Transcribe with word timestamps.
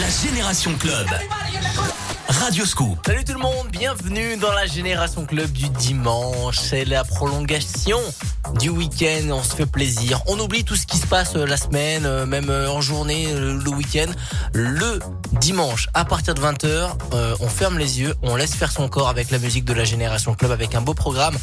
La 0.00 0.08
Génération 0.10 0.74
Club. 0.78 1.06
Radio 2.30 2.64
Scoop. 2.64 2.98
Salut 3.04 3.24
tout 3.24 3.32
le 3.32 3.40
monde, 3.40 3.68
bienvenue 3.72 4.36
dans 4.36 4.52
la 4.52 4.64
Génération 4.64 5.26
Club 5.26 5.50
du 5.50 5.68
dimanche. 5.68 6.58
C'est 6.60 6.84
la 6.84 7.02
prolongation 7.02 7.98
du 8.60 8.68
week-end, 8.68 9.30
on 9.30 9.42
se 9.42 9.56
fait 9.56 9.66
plaisir. 9.66 10.22
On 10.28 10.38
oublie 10.38 10.62
tout 10.62 10.76
ce 10.76 10.86
qui 10.86 10.96
se 10.96 11.06
passe 11.06 11.34
euh, 11.34 11.44
la 11.44 11.56
semaine, 11.56 12.06
euh, 12.06 12.26
même 12.26 12.48
euh, 12.48 12.70
en 12.70 12.80
journée, 12.80 13.26
le 13.32 13.68
week-end. 13.70 14.10
Le 14.52 15.00
dimanche, 15.32 15.88
à 15.92 16.04
partir 16.04 16.34
de 16.34 16.40
20h, 16.40 16.90
on 17.40 17.48
ferme 17.48 17.78
les 17.78 18.00
yeux, 18.00 18.14
on 18.22 18.36
laisse 18.36 18.54
faire 18.54 18.70
son 18.70 18.88
corps 18.88 19.08
avec 19.08 19.30
la 19.30 19.38
musique 19.38 19.64
de 19.64 19.72
la 19.72 19.84
Génération 19.84 20.34
Club, 20.34 20.52
avec 20.52 20.74
un 20.74 20.80
beau 20.80 20.94
programme. 20.94 21.36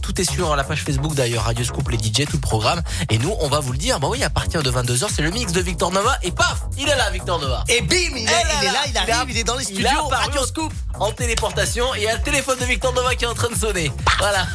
tout 0.00 0.20
est 0.20 0.30
sur 0.30 0.56
la 0.56 0.64
page 0.64 0.82
Facebook 0.82 1.14
d'ailleurs, 1.14 1.44
Radio 1.44 1.64
Scoop, 1.64 1.88
les 1.88 1.98
DJ, 1.98 2.24
tout 2.26 2.36
le 2.36 2.40
programme. 2.40 2.82
Et 3.10 3.18
nous, 3.18 3.34
on 3.40 3.48
va 3.48 3.60
vous 3.60 3.72
le 3.72 3.78
dire, 3.78 4.00
bah 4.00 4.08
oui, 4.10 4.22
à 4.22 4.30
partir 4.30 4.62
de 4.62 4.70
22h, 4.70 5.08
c'est 5.14 5.22
le 5.22 5.30
mix 5.30 5.52
de 5.52 5.60
Victor 5.60 5.92
Nova. 5.92 6.16
Et 6.22 6.30
paf, 6.30 6.62
il 6.78 6.88
est 6.88 6.96
là, 6.96 7.10
Victor 7.10 7.40
Nova. 7.40 7.64
Et 7.68 7.80
bim, 7.80 8.16
il, 8.16 8.22
est, 8.22 8.26
là, 8.26 8.80
il 8.88 8.96
arrive, 8.96 9.30
il, 9.30 9.38
est 9.38 9.44
dans 9.44 9.56
les 9.56 9.64
studios. 9.64 9.88
Radio 10.32 10.46
Scoop 10.46 10.72
en 10.98 11.12
téléportation 11.12 11.94
et 11.94 11.98
il 11.98 12.04
y 12.04 12.08
a 12.08 12.16
le 12.16 12.22
téléphone 12.22 12.58
de 12.58 12.64
Victor 12.64 12.92
Nova 12.92 13.14
qui 13.14 13.24
est 13.24 13.28
en 13.28 13.34
train 13.34 13.48
de 13.48 13.56
sonner. 13.56 13.92
Voilà. 14.18 14.46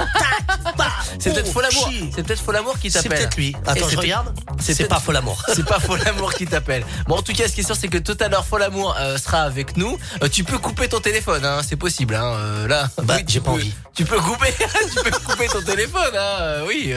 C'est 1.20 1.34
peut-être 1.34 1.52
Folamour. 1.52 1.90
C'est 2.16 2.24
peut-être 2.24 2.42
Folamour 2.42 2.80
qui 2.80 2.92
t'appelle. 2.92 3.12
C'est 3.12 3.18
peut-être 3.18 3.38
lui. 3.38 3.56
Attends, 3.66 3.90
je 3.90 3.98
regarde. 3.98 4.34
C'est 4.60 4.88
pas 4.88 5.00
Folamour. 5.00 5.42
C'est 5.54 5.66
pas 5.66 5.80
Folamour 5.80 6.34
qui 6.38 6.46
t'appelle. 6.46 6.86
Bon, 7.08 7.16
en 7.18 7.22
tout 7.22 7.34
cas, 7.34 7.48
ce 7.48 7.54
qui 7.54 7.62
est 7.62 7.66
sûr, 7.66 7.76
c'est 7.76 7.88
que 7.88 7.98
tout 7.98 8.18
à 8.20 8.28
l'heure, 8.28 8.46
Folamour 8.46 8.96
euh, 9.00 9.18
sera 9.18 9.42
avec 9.42 9.78
nous. 9.78 9.98
Euh, 10.24 10.30
tu 10.30 10.44
peux 10.44 10.58
couper 10.58 10.88
ton 10.88 11.00
téléphone, 11.00 11.44
hein, 11.46 11.62
c'est 11.68 11.76
possible. 11.76 12.16
Hein, 12.16 12.34
euh, 12.36 12.68
là, 12.68 12.90
bah, 13.04 13.18
j'ai 13.28 13.40
pas 13.40 13.52
envie. 13.52 13.74
Tu 13.94 14.06
peux 14.06 14.20
couper, 14.20 14.54
tu 14.96 15.04
peux 15.04 15.18
couper 15.20 15.48
ton 15.48 15.62
téléphone, 15.62 16.16
hein, 16.16 16.64
oui, 16.68 16.94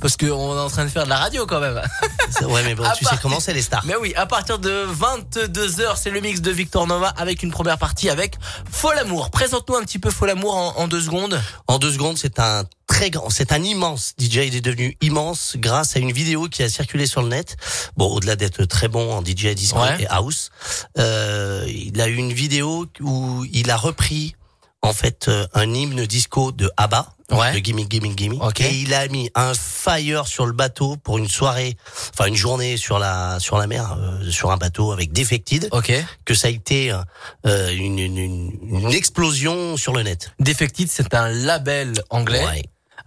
parce 0.00 0.16
qu'on 0.16 0.26
est 0.56 0.60
en 0.60 0.70
train 0.70 0.84
de 0.84 0.88
faire 0.88 1.04
de 1.04 1.10
la 1.10 1.18
radio 1.18 1.46
quand 1.46 1.60
même. 1.60 1.80
ouais, 2.42 2.62
mais 2.64 2.74
bon, 2.74 2.84
tu 2.96 3.04
sais 3.04 3.16
comment 3.20 3.38
c'est 3.40 3.52
les 3.52 3.62
stars. 3.62 3.82
Mais 3.84 3.96
oui, 3.96 4.14
à 4.16 4.24
partir 4.24 4.58
de 4.58 4.84
22 4.86 5.68
h 5.68 5.96
c'est 5.96 6.10
le 6.10 6.20
mix 6.20 6.40
de 6.40 6.50
Victor 6.50 6.86
Nova 6.86 7.12
avec 7.18 7.42
une 7.42 7.50
première 7.50 7.76
partie 7.76 8.08
avec 8.08 8.36
Folamour. 8.78 9.30
Présente-nous 9.30 9.74
un 9.74 9.82
petit 9.82 9.98
peu 9.98 10.08
Folamour 10.08 10.54
en, 10.54 10.76
en 10.76 10.86
deux 10.86 11.00
secondes. 11.00 11.42
En 11.66 11.80
deux 11.80 11.90
secondes, 11.90 12.16
c'est 12.16 12.38
un 12.38 12.62
très 12.86 13.10
grand, 13.10 13.28
c'est 13.28 13.50
un 13.50 13.60
immense 13.60 14.14
DJ. 14.20 14.36
Il 14.46 14.54
est 14.54 14.60
devenu 14.60 14.96
immense 15.00 15.56
grâce 15.56 15.96
à 15.96 15.98
une 15.98 16.12
vidéo 16.12 16.48
qui 16.48 16.62
a 16.62 16.68
circulé 16.68 17.06
sur 17.06 17.22
le 17.22 17.28
net. 17.28 17.56
Bon, 17.96 18.06
au-delà 18.06 18.36
d'être 18.36 18.64
très 18.66 18.86
bon 18.86 19.12
en 19.12 19.20
DJ 19.20 19.48
disco 19.56 19.80
et 19.98 20.06
house, 20.06 20.50
euh, 20.96 21.64
il 21.66 22.00
a 22.00 22.06
eu 22.06 22.14
une 22.14 22.32
vidéo 22.32 22.86
où 23.00 23.44
il 23.52 23.68
a 23.72 23.76
repris 23.76 24.36
en 24.82 24.92
fait 24.92 25.28
euh, 25.28 25.46
un 25.54 25.72
hymne 25.74 26.06
disco 26.06 26.52
de 26.52 26.70
ABBA, 26.76 27.12
ouais. 27.32 27.52
de 27.52 27.58
Gimme 27.58 27.84
Gimme 27.88 28.16
Gimme, 28.16 28.38
et 28.60 28.74
il 28.74 28.94
a 28.94 29.06
mis 29.08 29.30
un 29.34 29.52
fire 29.54 30.26
sur 30.26 30.46
le 30.46 30.52
bateau 30.52 30.96
pour 30.96 31.18
une 31.18 31.28
soirée, 31.28 31.76
enfin 32.14 32.26
une 32.26 32.36
journée 32.36 32.76
sur 32.76 32.98
la 32.98 33.38
sur 33.40 33.58
la 33.58 33.66
mer, 33.66 33.96
euh, 33.98 34.30
sur 34.30 34.50
un 34.50 34.56
bateau 34.56 34.92
avec 34.92 35.12
Defected, 35.12 35.68
okay. 35.72 36.04
que 36.24 36.34
ça 36.34 36.48
a 36.48 36.50
été 36.50 36.92
euh, 37.46 37.70
une, 37.72 37.98
une, 37.98 38.18
une, 38.62 38.92
explosion 38.92 39.76
sur 39.76 39.92
le 39.92 40.02
net. 40.02 40.32
Defected, 40.38 40.88
c'est 40.90 41.14
un 41.14 41.28
label 41.28 41.94
anglais. 42.10 42.44
Ouais 42.44 42.62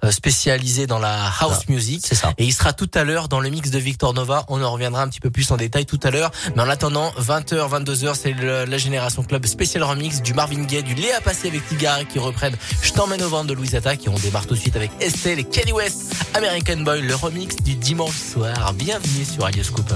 spécialisé 0.09 0.87
dans 0.87 0.99
la 0.99 1.27
house 1.39 1.59
ah, 1.61 1.71
music. 1.71 2.01
C'est 2.05 2.15
ça. 2.15 2.33
Et 2.37 2.45
il 2.45 2.53
sera 2.53 2.73
tout 2.73 2.89
à 2.93 3.03
l'heure 3.03 3.27
dans 3.27 3.39
le 3.39 3.49
mix 3.49 3.69
de 3.69 3.77
Victor 3.77 4.13
Nova. 4.13 4.45
On 4.47 4.61
en 4.63 4.71
reviendra 4.71 5.03
un 5.03 5.07
petit 5.07 5.19
peu 5.19 5.29
plus 5.29 5.51
en 5.51 5.57
détail 5.57 5.85
tout 5.85 5.99
à 6.03 6.11
l'heure. 6.11 6.31
Mais 6.55 6.61
en 6.61 6.69
attendant, 6.69 7.11
20h, 7.19 7.69
22h, 7.69 8.15
c'est 8.15 8.33
la 8.33 8.77
Génération 8.77 9.23
Club 9.23 9.45
spécial 9.45 9.83
remix 9.83 10.21
du 10.21 10.33
Marvin 10.33 10.63
Gaye, 10.63 10.83
du 10.83 10.95
Léa 10.95 11.21
Passé 11.21 11.49
avec 11.49 11.67
Tigare 11.67 12.07
qui 12.07 12.19
reprennent 12.19 12.55
Je 12.81 12.91
t'emmène 12.93 13.21
au 13.21 13.29
vent 13.29 13.43
de 13.43 13.53
Louis 13.53 13.75
Attack. 13.75 14.05
Et 14.05 14.09
on 14.09 14.15
démarre 14.15 14.47
tout 14.47 14.55
de 14.55 14.59
suite 14.59 14.75
avec 14.75 14.91
Estelle 14.99 15.39
et 15.39 15.43
Kenny 15.43 15.73
West, 15.73 16.15
American 16.33 16.77
Boy, 16.77 17.01
le 17.01 17.15
remix 17.15 17.55
du 17.57 17.75
dimanche 17.75 18.17
soir. 18.17 18.73
Bienvenue 18.73 19.25
sur 19.25 19.43
Radio 19.43 19.63
Scoop. 19.63 19.93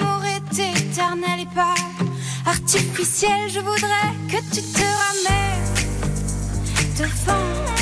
L'amour 0.00 0.24
est 0.24 0.58
éternel 0.58 1.40
et 1.40 1.54
pas 1.54 1.74
artificiel. 2.46 3.48
Je 3.48 3.60
voudrais 3.60 4.12
que 4.28 4.36
tu 4.54 4.62
te 4.62 4.80
ramènes 4.80 5.74
devant. 6.98 7.77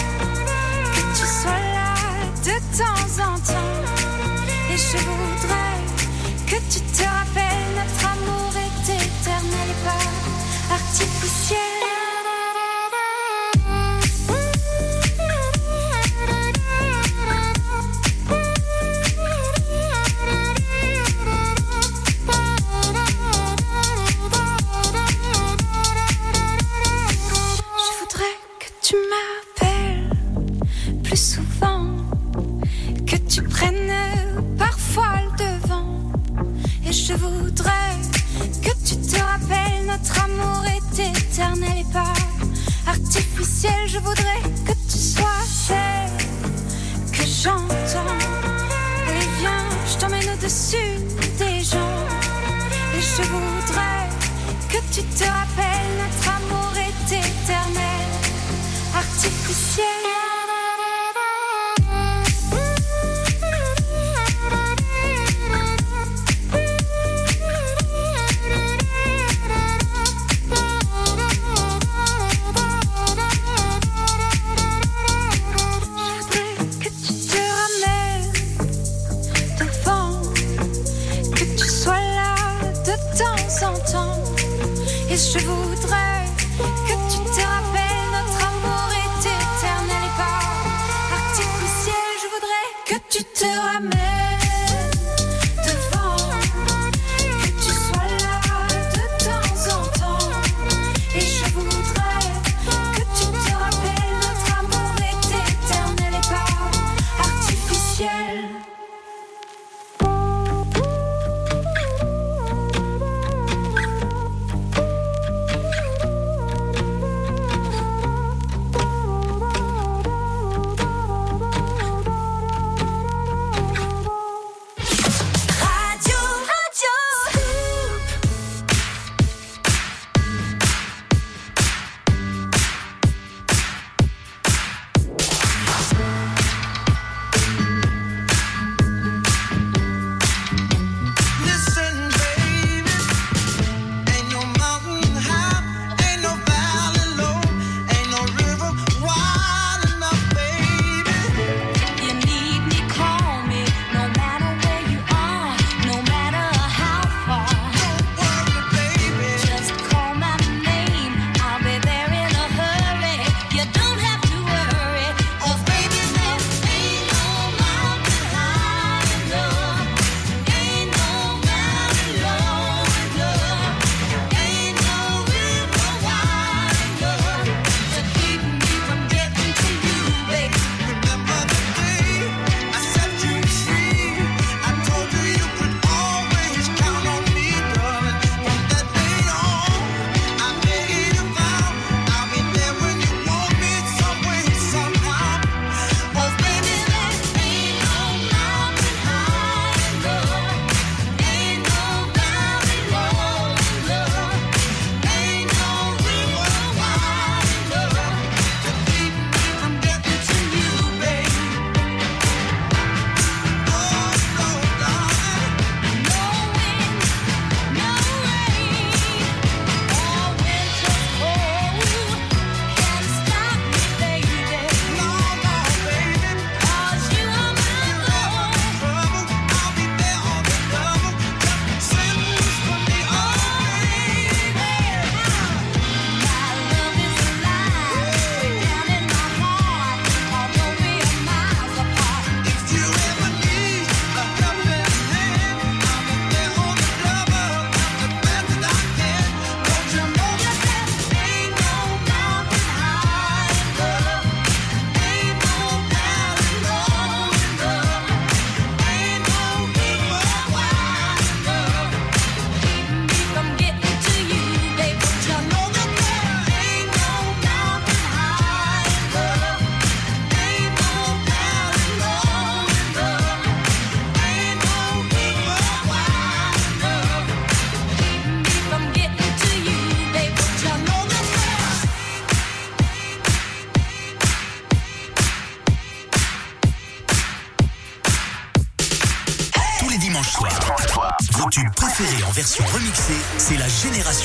Génération 293.77 294.16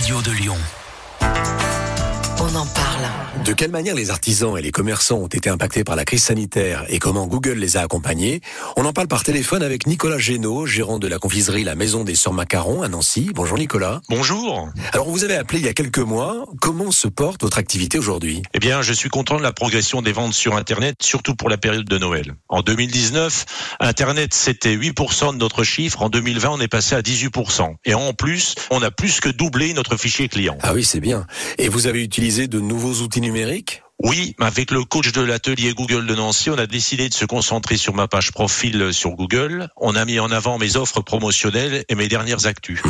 radio 0.00 0.22
de 0.22 0.30
Lyon. 0.30 0.56
On 2.38 2.56
en 2.56 2.64
parle. 2.64 3.44
De 3.44 3.52
quelle 3.52 3.70
manière 3.70 3.94
les 3.94 4.08
artisans 4.08 4.56
et 4.56 4.62
les 4.62 4.70
commerçants 4.70 5.18
ont 5.18 5.26
été 5.26 5.50
impactés 5.50 5.84
par 5.84 5.94
la 5.94 6.06
crise 6.06 6.22
sanitaire 6.22 6.86
et 6.88 6.98
comment 6.98 7.26
Google 7.26 7.58
les 7.58 7.76
a 7.76 7.82
accompagnés? 7.82 8.40
On 8.82 8.86
en 8.86 8.94
parle 8.94 9.08
par 9.08 9.24
téléphone 9.24 9.62
avec 9.62 9.86
Nicolas 9.86 10.16
Génaud, 10.16 10.64
gérant 10.64 10.98
de 10.98 11.06
la 11.06 11.18
confiserie 11.18 11.64
La 11.64 11.74
Maison 11.74 12.02
des 12.02 12.14
Sœurs 12.14 12.32
Macarons 12.32 12.80
à 12.80 12.88
Nancy. 12.88 13.30
Bonjour 13.34 13.58
Nicolas. 13.58 14.00
Bonjour. 14.08 14.70
Alors 14.94 15.10
vous 15.10 15.22
avez 15.22 15.34
appelé 15.34 15.58
il 15.58 15.66
y 15.66 15.68
a 15.68 15.74
quelques 15.74 15.98
mois. 15.98 16.46
Comment 16.62 16.90
se 16.90 17.06
porte 17.06 17.42
votre 17.42 17.58
activité 17.58 17.98
aujourd'hui? 17.98 18.40
Eh 18.54 18.58
bien, 18.58 18.80
je 18.80 18.94
suis 18.94 19.10
content 19.10 19.36
de 19.36 19.42
la 19.42 19.52
progression 19.52 20.00
des 20.00 20.12
ventes 20.12 20.32
sur 20.32 20.56
Internet, 20.56 20.96
surtout 21.02 21.34
pour 21.34 21.50
la 21.50 21.58
période 21.58 21.84
de 21.84 21.98
Noël. 21.98 22.32
En 22.48 22.62
2019, 22.62 23.44
Internet 23.80 24.32
c'était 24.32 24.74
8% 24.74 25.34
de 25.34 25.36
notre 25.36 25.62
chiffre. 25.62 26.00
En 26.00 26.08
2020, 26.08 26.48
on 26.48 26.60
est 26.60 26.66
passé 26.66 26.94
à 26.94 27.02
18%. 27.02 27.74
Et 27.84 27.92
en 27.92 28.14
plus, 28.14 28.54
on 28.70 28.80
a 28.80 28.90
plus 28.90 29.20
que 29.20 29.28
doublé 29.28 29.74
notre 29.74 29.98
fichier 29.98 30.28
client. 30.28 30.56
Ah 30.62 30.72
oui, 30.72 30.84
c'est 30.84 31.00
bien. 31.00 31.26
Et 31.58 31.68
vous 31.68 31.86
avez 31.86 32.02
utilisé 32.02 32.48
de 32.48 32.60
nouveaux 32.60 33.02
outils 33.02 33.20
numériques? 33.20 33.82
Oui, 34.02 34.34
avec 34.40 34.70
le 34.70 34.84
coach 34.84 35.12
de 35.12 35.20
l'atelier 35.20 35.74
Google 35.74 36.06
de 36.06 36.14
Nancy, 36.14 36.48
on 36.48 36.58
a 36.58 36.66
décidé 36.66 37.08
de 37.08 37.14
se 37.14 37.24
concentrer 37.26 37.76
sur 37.76 37.94
ma 37.94 38.08
page 38.08 38.32
profil 38.32 38.92
sur 38.92 39.10
Google. 39.10 39.68
On 39.76 39.94
a 39.94 40.04
mis 40.04 40.18
en 40.18 40.30
avant 40.30 40.58
mes 40.58 40.76
offres 40.76 41.00
promotionnelles 41.00 41.84
et 41.88 41.94
mes 41.94 42.08
dernières 42.08 42.46
actus. 42.46 42.82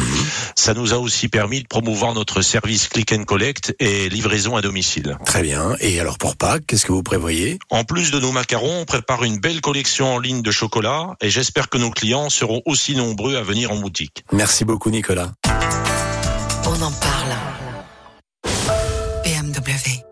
Ça 0.55 0.73
nous 0.73 0.93
a 0.93 0.99
aussi 0.99 1.29
permis 1.29 1.63
de 1.63 1.67
promouvoir 1.67 2.15
notre 2.15 2.43
service 2.43 2.89
click 2.89 3.13
and 3.13 3.25
collect 3.25 3.75
et 3.81 4.09
livraison 4.09 4.57
à 4.57 4.63
domicile. 4.63 5.19
Très 5.27 5.43
bien. 5.43 5.75
Et 5.81 5.99
alors 5.99 6.17
pour 6.17 6.37
Pâques, 6.37 6.67
qu'est-ce 6.67 6.87
que 6.87 6.93
vous 6.93 7.03
prévoyez? 7.03 7.59
En 7.71 7.85
plus 7.85 8.13
de 8.13 8.21
nos 8.21 8.33
macarons, 8.33 8.83
on 8.83 8.85
prépare 8.85 9.25
une 9.25 9.39
belle 9.39 9.61
collection 9.61 10.15
en 10.15 10.19
ligne 10.19 10.43
de 10.43 10.51
chocolat 10.51 11.17
et 11.21 11.31
j'espère 11.31 11.69
que 11.69 11.79
nos 11.79 11.91
clients 11.91 12.31
seront 12.31 12.63
aussi 12.67 12.95
nombreux 12.95 13.37
à 13.37 13.43
venir 13.43 13.73
en 13.73 13.77
boutique. 13.77 14.25
Merci 14.33 14.65
beaucoup 14.65 14.91
Nicolas. 14.91 15.33
On 16.67 16.83
en 16.83 16.93
parle. 16.93 17.50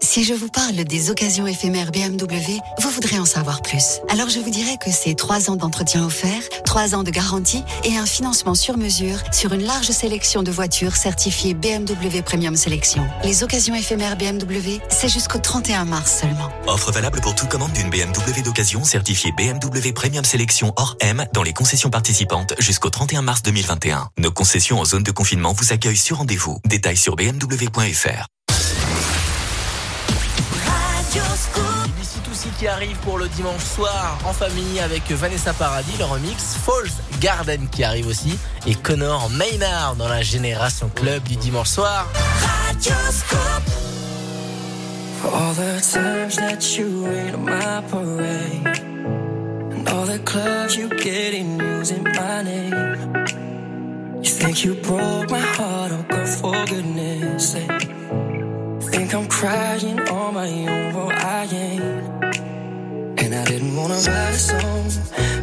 Si 0.08 0.24
je 0.24 0.32
vous 0.32 0.48
parle 0.48 0.84
des 0.84 1.10
occasions 1.10 1.46
éphémères 1.46 1.92
BMW, 1.92 2.60
vous 2.80 2.88
voudrez 2.88 3.18
en 3.18 3.26
savoir 3.26 3.60
plus. 3.60 4.00
Alors 4.08 4.30
je 4.30 4.40
vous 4.40 4.48
dirais 4.48 4.78
que 4.82 4.90
c'est 4.90 5.14
trois 5.14 5.50
ans 5.50 5.56
d'entretien 5.56 6.02
offert, 6.02 6.40
trois 6.64 6.94
ans 6.94 7.02
de 7.02 7.10
garantie 7.10 7.62
et 7.84 7.98
un 7.98 8.06
financement 8.06 8.54
sur 8.54 8.78
mesure 8.78 9.18
sur 9.32 9.52
une 9.52 9.64
large 9.64 9.90
sélection 9.90 10.42
de 10.42 10.50
voitures 10.50 10.96
certifiées 10.96 11.52
BMW 11.52 12.22
Premium 12.24 12.56
Sélection. 12.56 13.06
Les 13.22 13.42
occasions 13.44 13.74
éphémères 13.74 14.16
BMW, 14.16 14.80
c'est 14.88 15.10
jusqu'au 15.10 15.40
31 15.40 15.84
mars 15.84 16.20
seulement. 16.22 16.48
Offre 16.66 16.90
valable 16.90 17.20
pour 17.20 17.34
toute 17.34 17.50
commande 17.50 17.72
d'une 17.72 17.90
BMW 17.90 18.40
d'occasion 18.42 18.84
certifiée 18.84 19.32
BMW 19.32 19.92
Premium 19.94 20.24
Sélection 20.24 20.72
hors 20.76 20.96
M 21.00 21.26
dans 21.34 21.42
les 21.42 21.52
concessions 21.52 21.90
participantes 21.90 22.54
jusqu'au 22.60 22.88
31 22.88 23.20
mars 23.20 23.42
2021. 23.42 24.08
Nos 24.16 24.32
concessions 24.32 24.80
en 24.80 24.86
zone 24.86 25.02
de 25.02 25.12
confinement 25.12 25.52
vous 25.52 25.74
accueillent 25.74 25.98
sur 25.98 26.16
rendez-vous. 26.16 26.60
Détails 26.64 26.96
sur 26.96 27.14
bmw.fr. 27.14 28.26
qui 32.58 32.66
arrive 32.66 32.96
pour 32.98 33.18
le 33.18 33.28
dimanche 33.28 33.62
soir 33.62 34.18
en 34.24 34.32
famille 34.32 34.80
avec 34.80 35.08
Vanessa 35.12 35.52
Paradis, 35.52 35.96
le 35.98 36.04
remix. 36.04 36.56
Falls 36.56 36.90
Garden 37.20 37.68
qui 37.70 37.84
arrive 37.84 38.08
aussi. 38.08 38.36
Et 38.66 38.74
Connor 38.74 39.30
Maynard 39.30 39.94
dans 39.96 40.08
la 40.08 40.22
génération 40.22 40.90
club 40.94 41.22
du 41.22 41.36
dimanche 41.36 41.68
soir. 41.68 42.06
For 45.20 45.34
all 45.34 45.54
the 45.54 45.80
times 45.80 46.36
that 46.36 46.76
you 46.76 47.06
rain 47.06 47.34
on 47.34 47.44
my 47.44 47.82
parade. 47.90 48.66
And 49.72 49.88
all 49.88 50.06
the 50.06 50.18
clubs 50.24 50.76
you 50.76 50.88
get 50.88 51.34
in 51.34 51.58
using 51.58 52.02
my 52.02 52.42
name. 52.42 53.24
You 54.22 54.30
think 54.30 54.64
you 54.64 54.74
broke 54.74 55.30
my 55.30 55.40
heart, 55.40 55.92
oh 55.92 56.04
girl, 56.08 56.26
for 56.26 56.64
goodness 56.66 57.52
sake. 57.52 57.88
Think 58.90 59.14
I'm 59.14 59.28
crying 59.28 60.00
on 60.08 60.34
my 60.34 60.48
own, 60.48 60.94
well 60.94 61.10
I 61.12 61.46
ain't. 61.52 61.82
And 61.82 62.24
I 62.24 62.27
didn't 63.48 63.74
wanna 63.76 63.94
write 63.94 64.34
a 64.34 64.38
song 64.38 64.84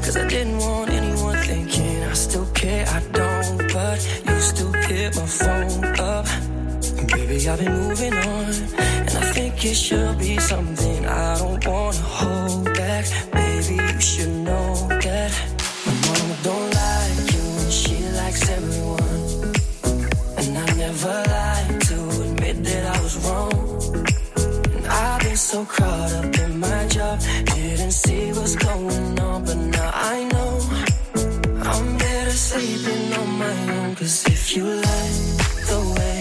Cause 0.03 0.15
I 0.15 0.27
didn't 0.27 0.59
want 0.59 0.91
anyone 0.91 1.37
thinking 1.37 2.03
I 2.03 2.13
still 2.13 2.45
care, 2.53 2.85
I 2.87 2.99
don't 3.11 3.57
But 3.73 3.97
you 4.27 4.39
still 4.41 4.73
hit 4.73 5.15
my 5.15 5.25
phone 5.25 5.83
up. 5.97 6.27
Baby, 7.11 7.49
I've 7.49 7.57
been 7.57 7.73
moving 7.73 8.13
on 8.13 8.45
And 9.05 9.09
I 9.09 9.25
think 9.33 9.65
it 9.65 9.73
should 9.73 10.19
be 10.19 10.37
something 10.37 11.05
I 11.07 11.39
don't 11.39 11.65
wanna 11.65 11.97
hold 12.19 12.65
back. 12.75 13.05
Baby, 13.31 13.75
you 13.75 13.99
should 13.99 14.35
know 14.47 14.75
that 15.05 15.31
My 15.85 15.93
mama 16.05 16.37
don't 16.43 16.69
like 16.81 17.33
you 17.33 17.45
and 17.63 17.73
she 17.73 17.97
likes 18.19 18.47
everyone. 18.49 19.21
And 20.37 20.57
I 20.59 20.65
never 20.77 21.15
lied 21.33 21.81
to 21.89 21.97
admit 22.21 22.63
that 22.65 22.95
I 22.95 23.01
was 23.01 23.17
wrong 23.25 23.64
so 25.55 25.63
caught 25.63 26.11
up 26.19 26.37
in 26.43 26.59
my 26.59 26.85
job. 26.87 27.17
Didn't 27.55 27.91
see 27.91 28.25
what's 28.33 28.55
going 28.57 29.19
on 29.19 29.45
But 29.45 29.57
now 29.75 29.91
I 30.13 30.15
know. 30.31 30.53
I'm 31.71 31.97
better 31.97 32.35
sleeping 32.47 33.05
on 33.19 33.29
my 33.43 33.57
own 33.77 33.95
Cause 33.95 34.25
if 34.35 34.43
you 34.55 34.65
like 34.65 35.17
the 35.71 35.81
way 35.95 36.17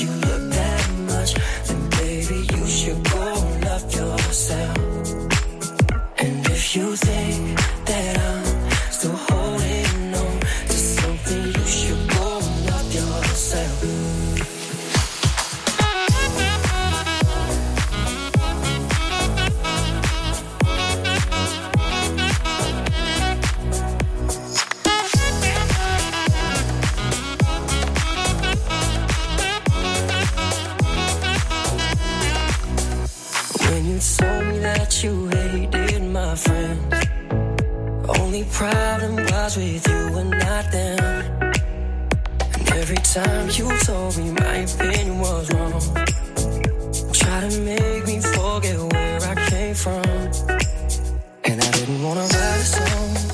you 0.00 0.10
look 0.26 0.44
that 0.58 0.84
much 1.10 1.30
Then 1.66 1.82
baby 2.00 2.38
you 2.54 2.66
should 2.78 3.02
go 3.14 3.24
and 3.42 3.64
love 3.64 3.86
yourself. 4.00 4.78
And 6.18 6.38
if 6.56 6.76
you 6.76 6.96
think 6.96 7.57
Only 38.28 38.44
problem 38.52 39.16
was 39.16 39.56
with 39.56 39.88
you 39.88 40.18
and 40.18 40.28
not 40.28 40.70
them. 40.70 41.24
And 42.58 42.68
every 42.72 42.98
time 42.98 43.48
you 43.54 43.66
told 43.78 44.18
me 44.18 44.32
my 44.32 44.56
opinion 44.68 45.18
was 45.18 45.50
wrong 45.54 45.80
Try 47.14 47.48
to 47.48 47.60
make 47.60 48.06
me 48.06 48.20
forget 48.20 48.76
where 48.92 49.20
I 49.22 49.34
came 49.48 49.74
from. 49.74 50.04
And 51.44 51.56
I 51.64 51.70
didn't 51.70 52.02
wanna 52.02 52.20
write 52.20 52.60
a 52.60 52.68
song 52.76 53.27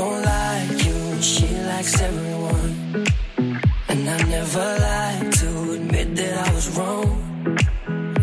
don't 0.00 0.22
like 0.22 0.78
you 0.86 1.00
she 1.20 1.48
likes 1.70 1.94
everyone 2.08 2.72
And 3.90 4.02
I 4.16 4.18
never 4.36 4.66
lied 4.86 5.32
to 5.40 5.48
admit 5.76 6.08
that 6.20 6.34
I 6.46 6.48
was 6.56 6.66
wrong 6.76 7.08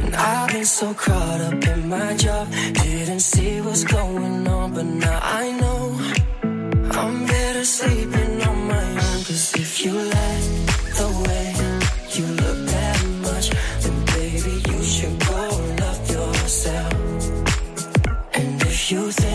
and 0.04 0.14
I've 0.16 0.50
been 0.54 0.66
so 0.66 0.88
caught 0.94 1.42
up 1.48 1.62
in 1.74 1.90
my 1.90 2.10
job, 2.16 2.46
didn't 2.84 3.24
see 3.32 3.62
what's 3.62 3.84
going 3.84 4.48
on, 4.56 4.74
but 4.76 4.88
now 5.06 5.20
I 5.42 5.46
know 5.60 5.82
I'm 7.00 7.16
better 7.34 7.66
sleeping 7.78 8.34
on 8.50 8.58
my 8.74 8.88
own. 9.06 9.20
Cause 9.28 9.48
if 9.66 9.72
you 9.84 9.94
like 10.18 10.48
the 11.00 11.10
way 11.26 11.48
you 12.16 12.26
look 12.42 12.60
that 12.74 13.00
much, 13.28 13.48
then 13.84 13.98
baby 14.16 14.56
you 14.70 14.80
should 14.94 15.18
go 15.30 15.42
love 15.84 16.02
yourself. 16.16 16.94
And 18.38 18.54
if 18.72 18.92
you 18.92 19.12
think 19.12 19.27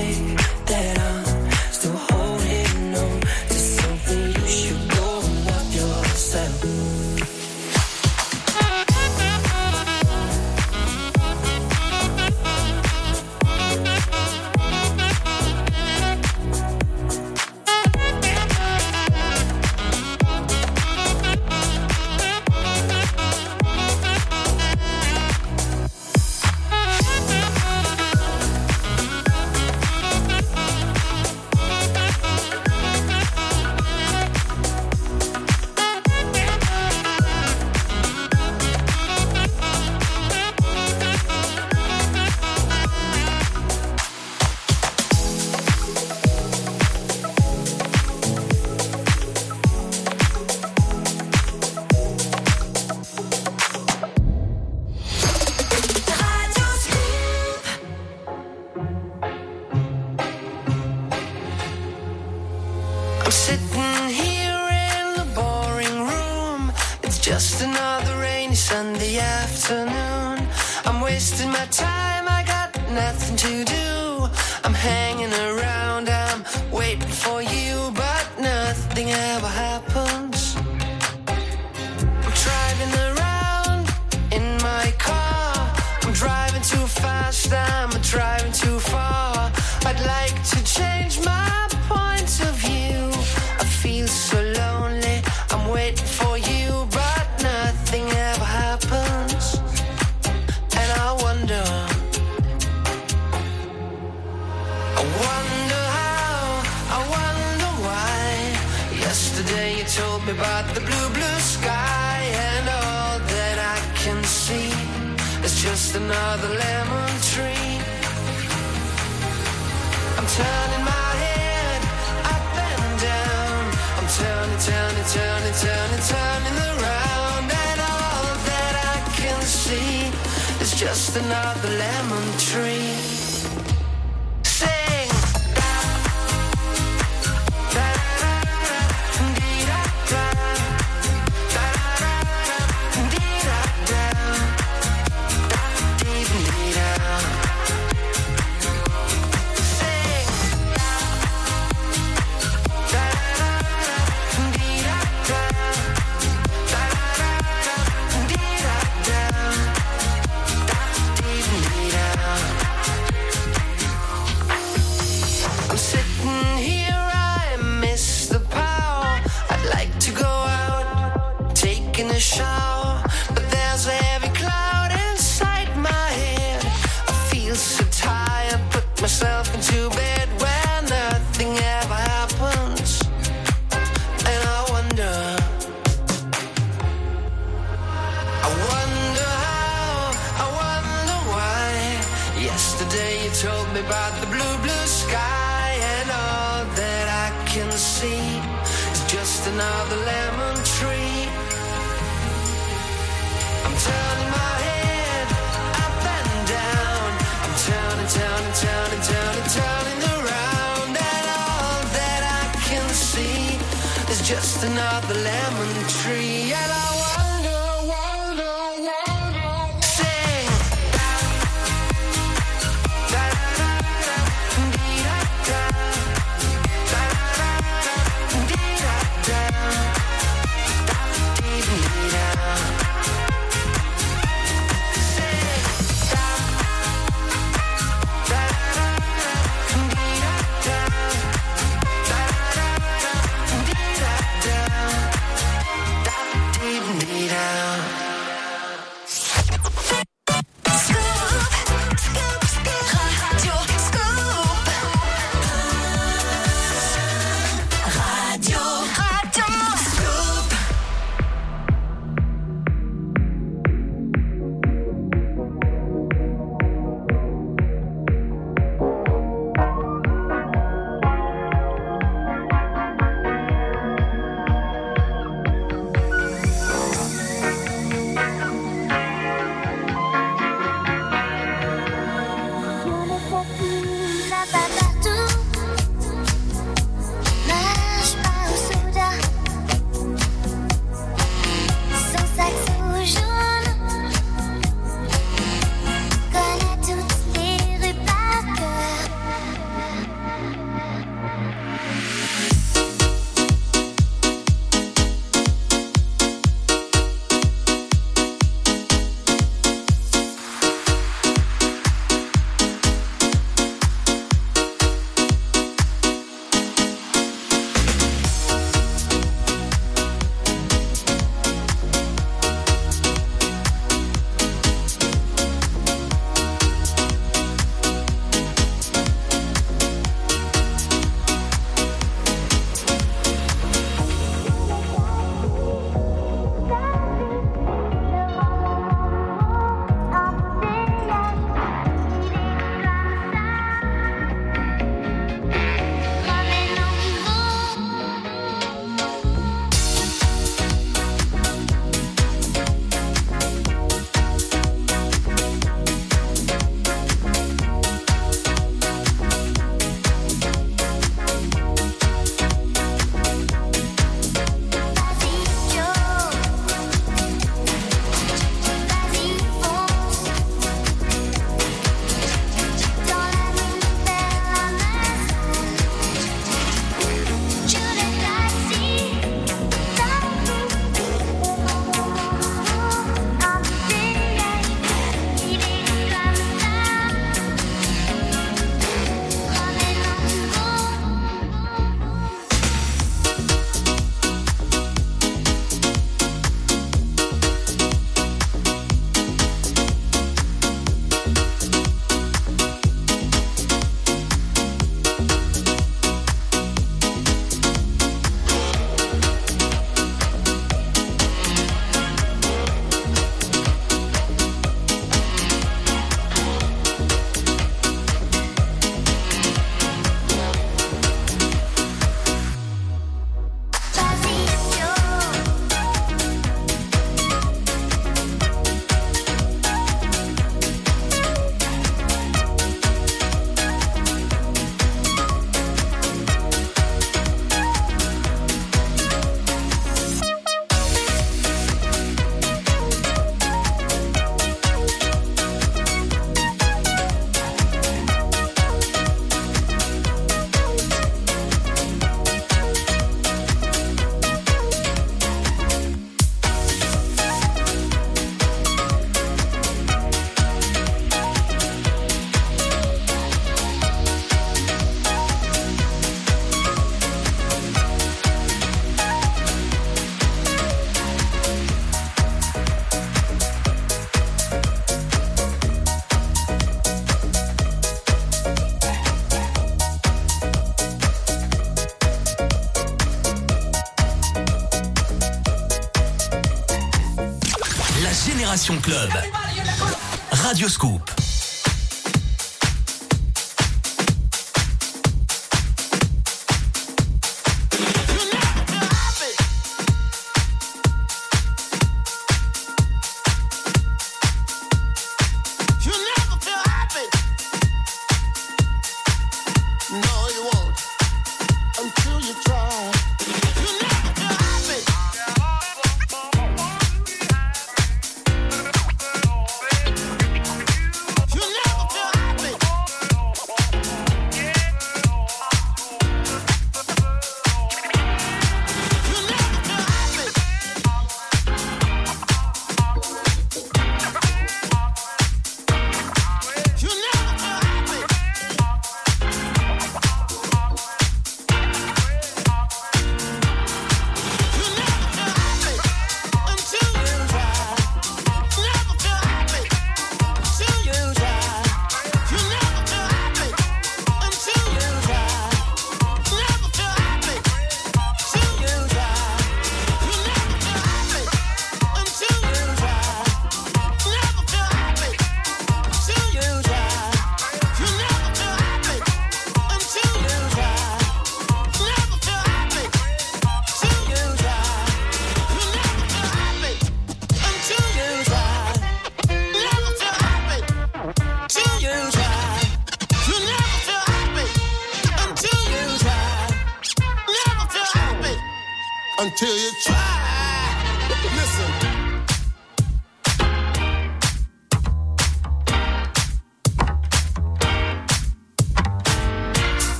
Radio 490.31 490.68
Scoop. 490.68 491.12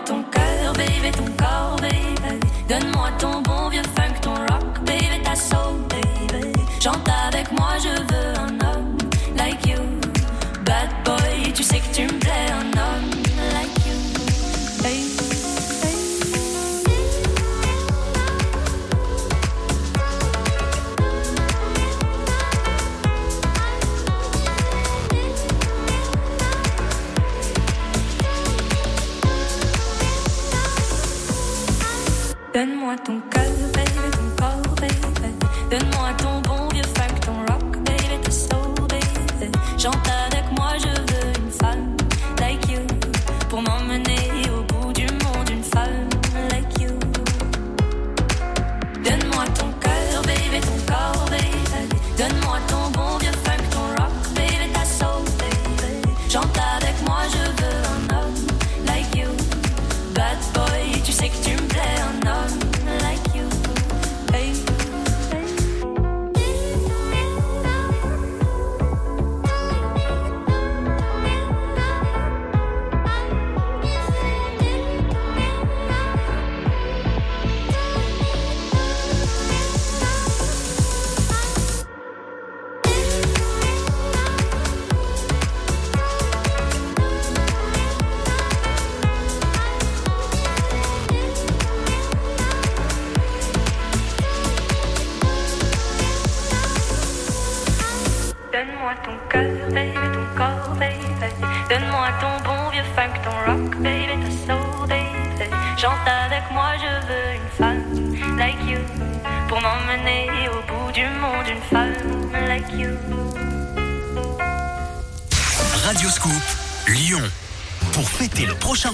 Ton 0.00 0.22
cœur, 0.24 0.72
baby, 0.74 1.10
ton 1.12 1.24
corps, 1.38 1.63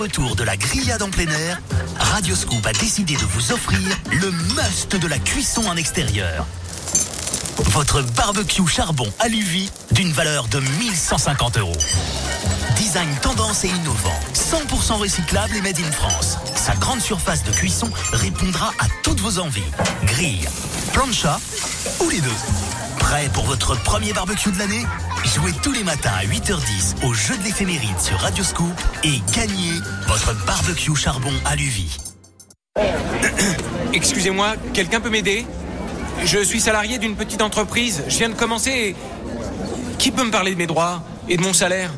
retour 0.01 0.35
de 0.35 0.45
la 0.45 0.57
grillade 0.57 1.03
en 1.03 1.11
plein 1.11 1.29
air, 1.29 1.61
Radio 1.99 2.35
Scoop 2.35 2.67
a 2.67 2.73
décidé 2.73 3.17
de 3.17 3.25
vous 3.27 3.53
offrir 3.53 3.79
le 4.11 4.31
must 4.55 4.97
de 4.97 5.07
la 5.07 5.19
cuisson 5.19 5.67
en 5.67 5.77
extérieur. 5.77 6.47
Votre 7.67 8.01
barbecue 8.17 8.67
charbon 8.67 9.07
Aluvi 9.19 9.71
d'une 9.91 10.11
valeur 10.11 10.49
de 10.49 10.59
1150 10.59 11.59
euros. 11.59 11.77
Design 12.77 13.11
tendance 13.21 13.65
et 13.65 13.69
innovant, 13.69 14.19
100% 14.33 14.95
recyclable 14.95 15.55
et 15.57 15.61
made 15.61 15.79
in 15.79 15.93
France. 15.93 16.39
Sa 16.55 16.75
grande 16.77 17.03
surface 17.03 17.45
de 17.45 17.51
cuisson 17.51 17.91
répondra 18.13 18.73
à 18.79 18.87
toutes 19.03 19.21
vos 19.21 19.39
envies. 19.39 19.61
Grille, 20.05 20.49
plancha 20.95 21.39
ou 22.01 22.09
les 22.09 22.23
deux. 22.23 22.70
Prêt 23.11 23.29
pour 23.35 23.43
votre 23.43 23.75
premier 23.83 24.13
barbecue 24.13 24.53
de 24.53 24.59
l'année? 24.61 24.85
Jouez 25.25 25.51
tous 25.65 25.73
les 25.73 25.83
matins 25.83 26.13
à 26.17 26.25
8h10 26.25 27.05
au 27.05 27.13
jeu 27.13 27.37
de 27.39 27.43
l'éphéméride 27.43 27.99
sur 27.99 28.17
Radio 28.17 28.45
Scoop 28.45 28.71
et 29.03 29.21
gagnez 29.35 29.81
votre 30.07 30.33
barbecue 30.47 30.95
charbon 30.95 31.33
Aluvi. 31.45 31.97
Excusez-moi, 33.93 34.55
quelqu'un 34.73 35.01
peut 35.01 35.11
m'aider? 35.11 35.45
Je 36.25 36.39
suis 36.39 36.61
salarié 36.61 36.99
d'une 36.99 37.17
petite 37.17 37.43
entreprise. 37.43 38.05
Je 38.07 38.17
viens 38.17 38.29
de 38.29 38.35
commencer 38.35 38.71
et... 38.71 38.97
Qui 39.99 40.13
peut 40.13 40.23
me 40.25 40.31
parler 40.31 40.53
de 40.53 40.59
mes 40.59 40.69
droits 40.69 41.03
et 41.29 41.37
de 41.37 41.43
mon 41.43 41.53
salaire? 41.53 41.91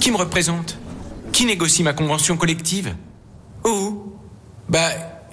Qui 0.00 0.10
me 0.12 0.16
représente? 0.16 0.78
Qui 1.30 1.44
négocie 1.44 1.82
ma 1.82 1.92
convention 1.92 2.38
collective? 2.38 2.94
Oh 3.64 4.16
Bah, 4.70 4.88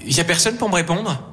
y 0.05 0.19
a 0.19 0.25
personne 0.25 0.57
pour 0.57 0.67
me 0.67 0.75
répondre 0.75 1.32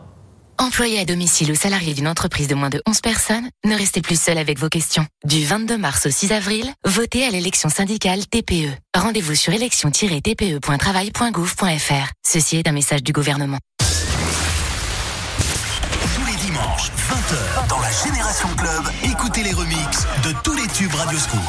Employé 0.61 1.01
à 1.01 1.05
domicile 1.07 1.51
ou 1.51 1.55
salarié 1.55 1.95
d'une 1.95 2.07
entreprise 2.07 2.47
de 2.47 2.55
moins 2.55 2.69
de 2.69 2.83
11 2.87 3.01
personnes, 3.01 3.49
ne 3.65 3.75
restez 3.75 4.03
plus 4.03 4.21
seul 4.21 4.37
avec 4.37 4.59
vos 4.59 4.69
questions. 4.69 5.07
Du 5.25 5.43
22 5.43 5.79
mars 5.79 6.05
au 6.05 6.11
6 6.11 6.33
avril, 6.33 6.71
votez 6.85 7.25
à 7.25 7.31
l'élection 7.31 7.71
syndicale 7.71 8.27
TPE. 8.27 8.69
Rendez-vous 8.95 9.35
sur 9.35 9.55
élection-tpe.travail.gouv.fr. 9.55 12.13
Ceci 12.27 12.59
est 12.59 12.69
un 12.69 12.73
message 12.73 13.03
du 13.03 13.13
gouvernement. 13.13 13.57
Tous 16.15 16.27
les 16.27 16.37
dimanches, 16.37 16.91
20h, 17.09 17.67
dans 17.67 17.81
la 17.81 17.91
Génération 18.05 18.49
Club, 18.59 18.83
écoutez 19.05 19.43
les 19.43 19.55
remixes 19.55 20.07
de 20.25 20.35
tous 20.45 20.57
les 20.57 20.69
tubes 20.69 20.93
Radio 20.93 21.19
Scoop. 21.19 21.41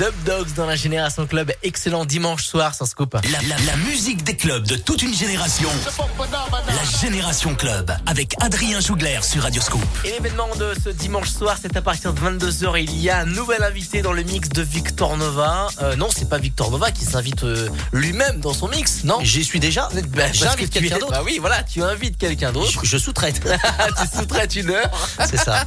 Dub 0.00 0.14
Dogs 0.24 0.54
dans 0.56 0.64
la 0.64 0.76
Génération 0.76 1.26
Club. 1.26 1.52
Excellent 1.62 2.06
dimanche 2.06 2.44
soir 2.44 2.74
sans 2.74 2.86
scoop. 2.86 3.12
La, 3.12 3.20
la- 3.42 3.62
la 3.66 3.76
musique 3.84 4.24
des 4.24 4.34
clubs 4.34 4.66
de 4.66 4.76
toute 4.76 5.02
une 5.02 5.12
génération. 5.14 5.68
La 6.18 7.00
Génération 7.02 7.54
Club 7.54 7.92
avec 8.06 8.34
Adrien 8.40 8.80
Jougler 8.80 9.18
sur 9.20 9.42
Radio 9.42 9.60
Scoop. 9.60 9.82
Et 10.06 10.12
l'événement 10.12 10.48
de 10.58 10.72
ce 10.82 10.88
dimanche 10.88 11.28
soir, 11.28 11.58
c'est 11.60 11.76
à 11.76 11.82
partir 11.82 12.14
de 12.14 12.20
22h. 12.20 12.82
Il 12.82 12.98
y 12.98 13.10
a 13.10 13.18
un 13.18 13.26
nouvel 13.26 13.62
invité 13.62 14.00
dans 14.00 14.12
le 14.14 14.22
mix 14.22 14.48
de 14.48 14.62
Victor 14.62 15.18
Nova. 15.18 15.68
Euh, 15.82 15.94
non, 15.96 16.08
c'est 16.10 16.30
pas 16.30 16.38
Victor 16.38 16.70
Nova 16.70 16.92
qui 16.92 17.04
s'invite 17.04 17.44
euh, 17.44 17.68
lui-même 17.92 18.40
dans 18.40 18.54
son 18.54 18.68
mix, 18.68 19.04
non? 19.04 19.18
J'y 19.22 19.44
suis 19.44 19.60
déjà. 19.60 19.90
Bah, 20.16 20.32
J'invite 20.32 20.70
quelqu'un 20.70 20.96
d'autre. 20.98 21.12
Bah 21.12 21.20
oui, 21.22 21.36
voilà, 21.38 21.62
tu 21.62 21.82
invites 21.82 22.16
quelqu'un 22.16 22.52
d'autre. 22.52 22.70
Je, 22.84 22.88
je 22.88 22.96
sous-traite. 22.96 23.42
tu 24.00 24.18
sous-traites 24.18 24.56
une 24.56 24.70
heure. 24.70 24.90
C'est 25.28 25.36
ça. 25.36 25.66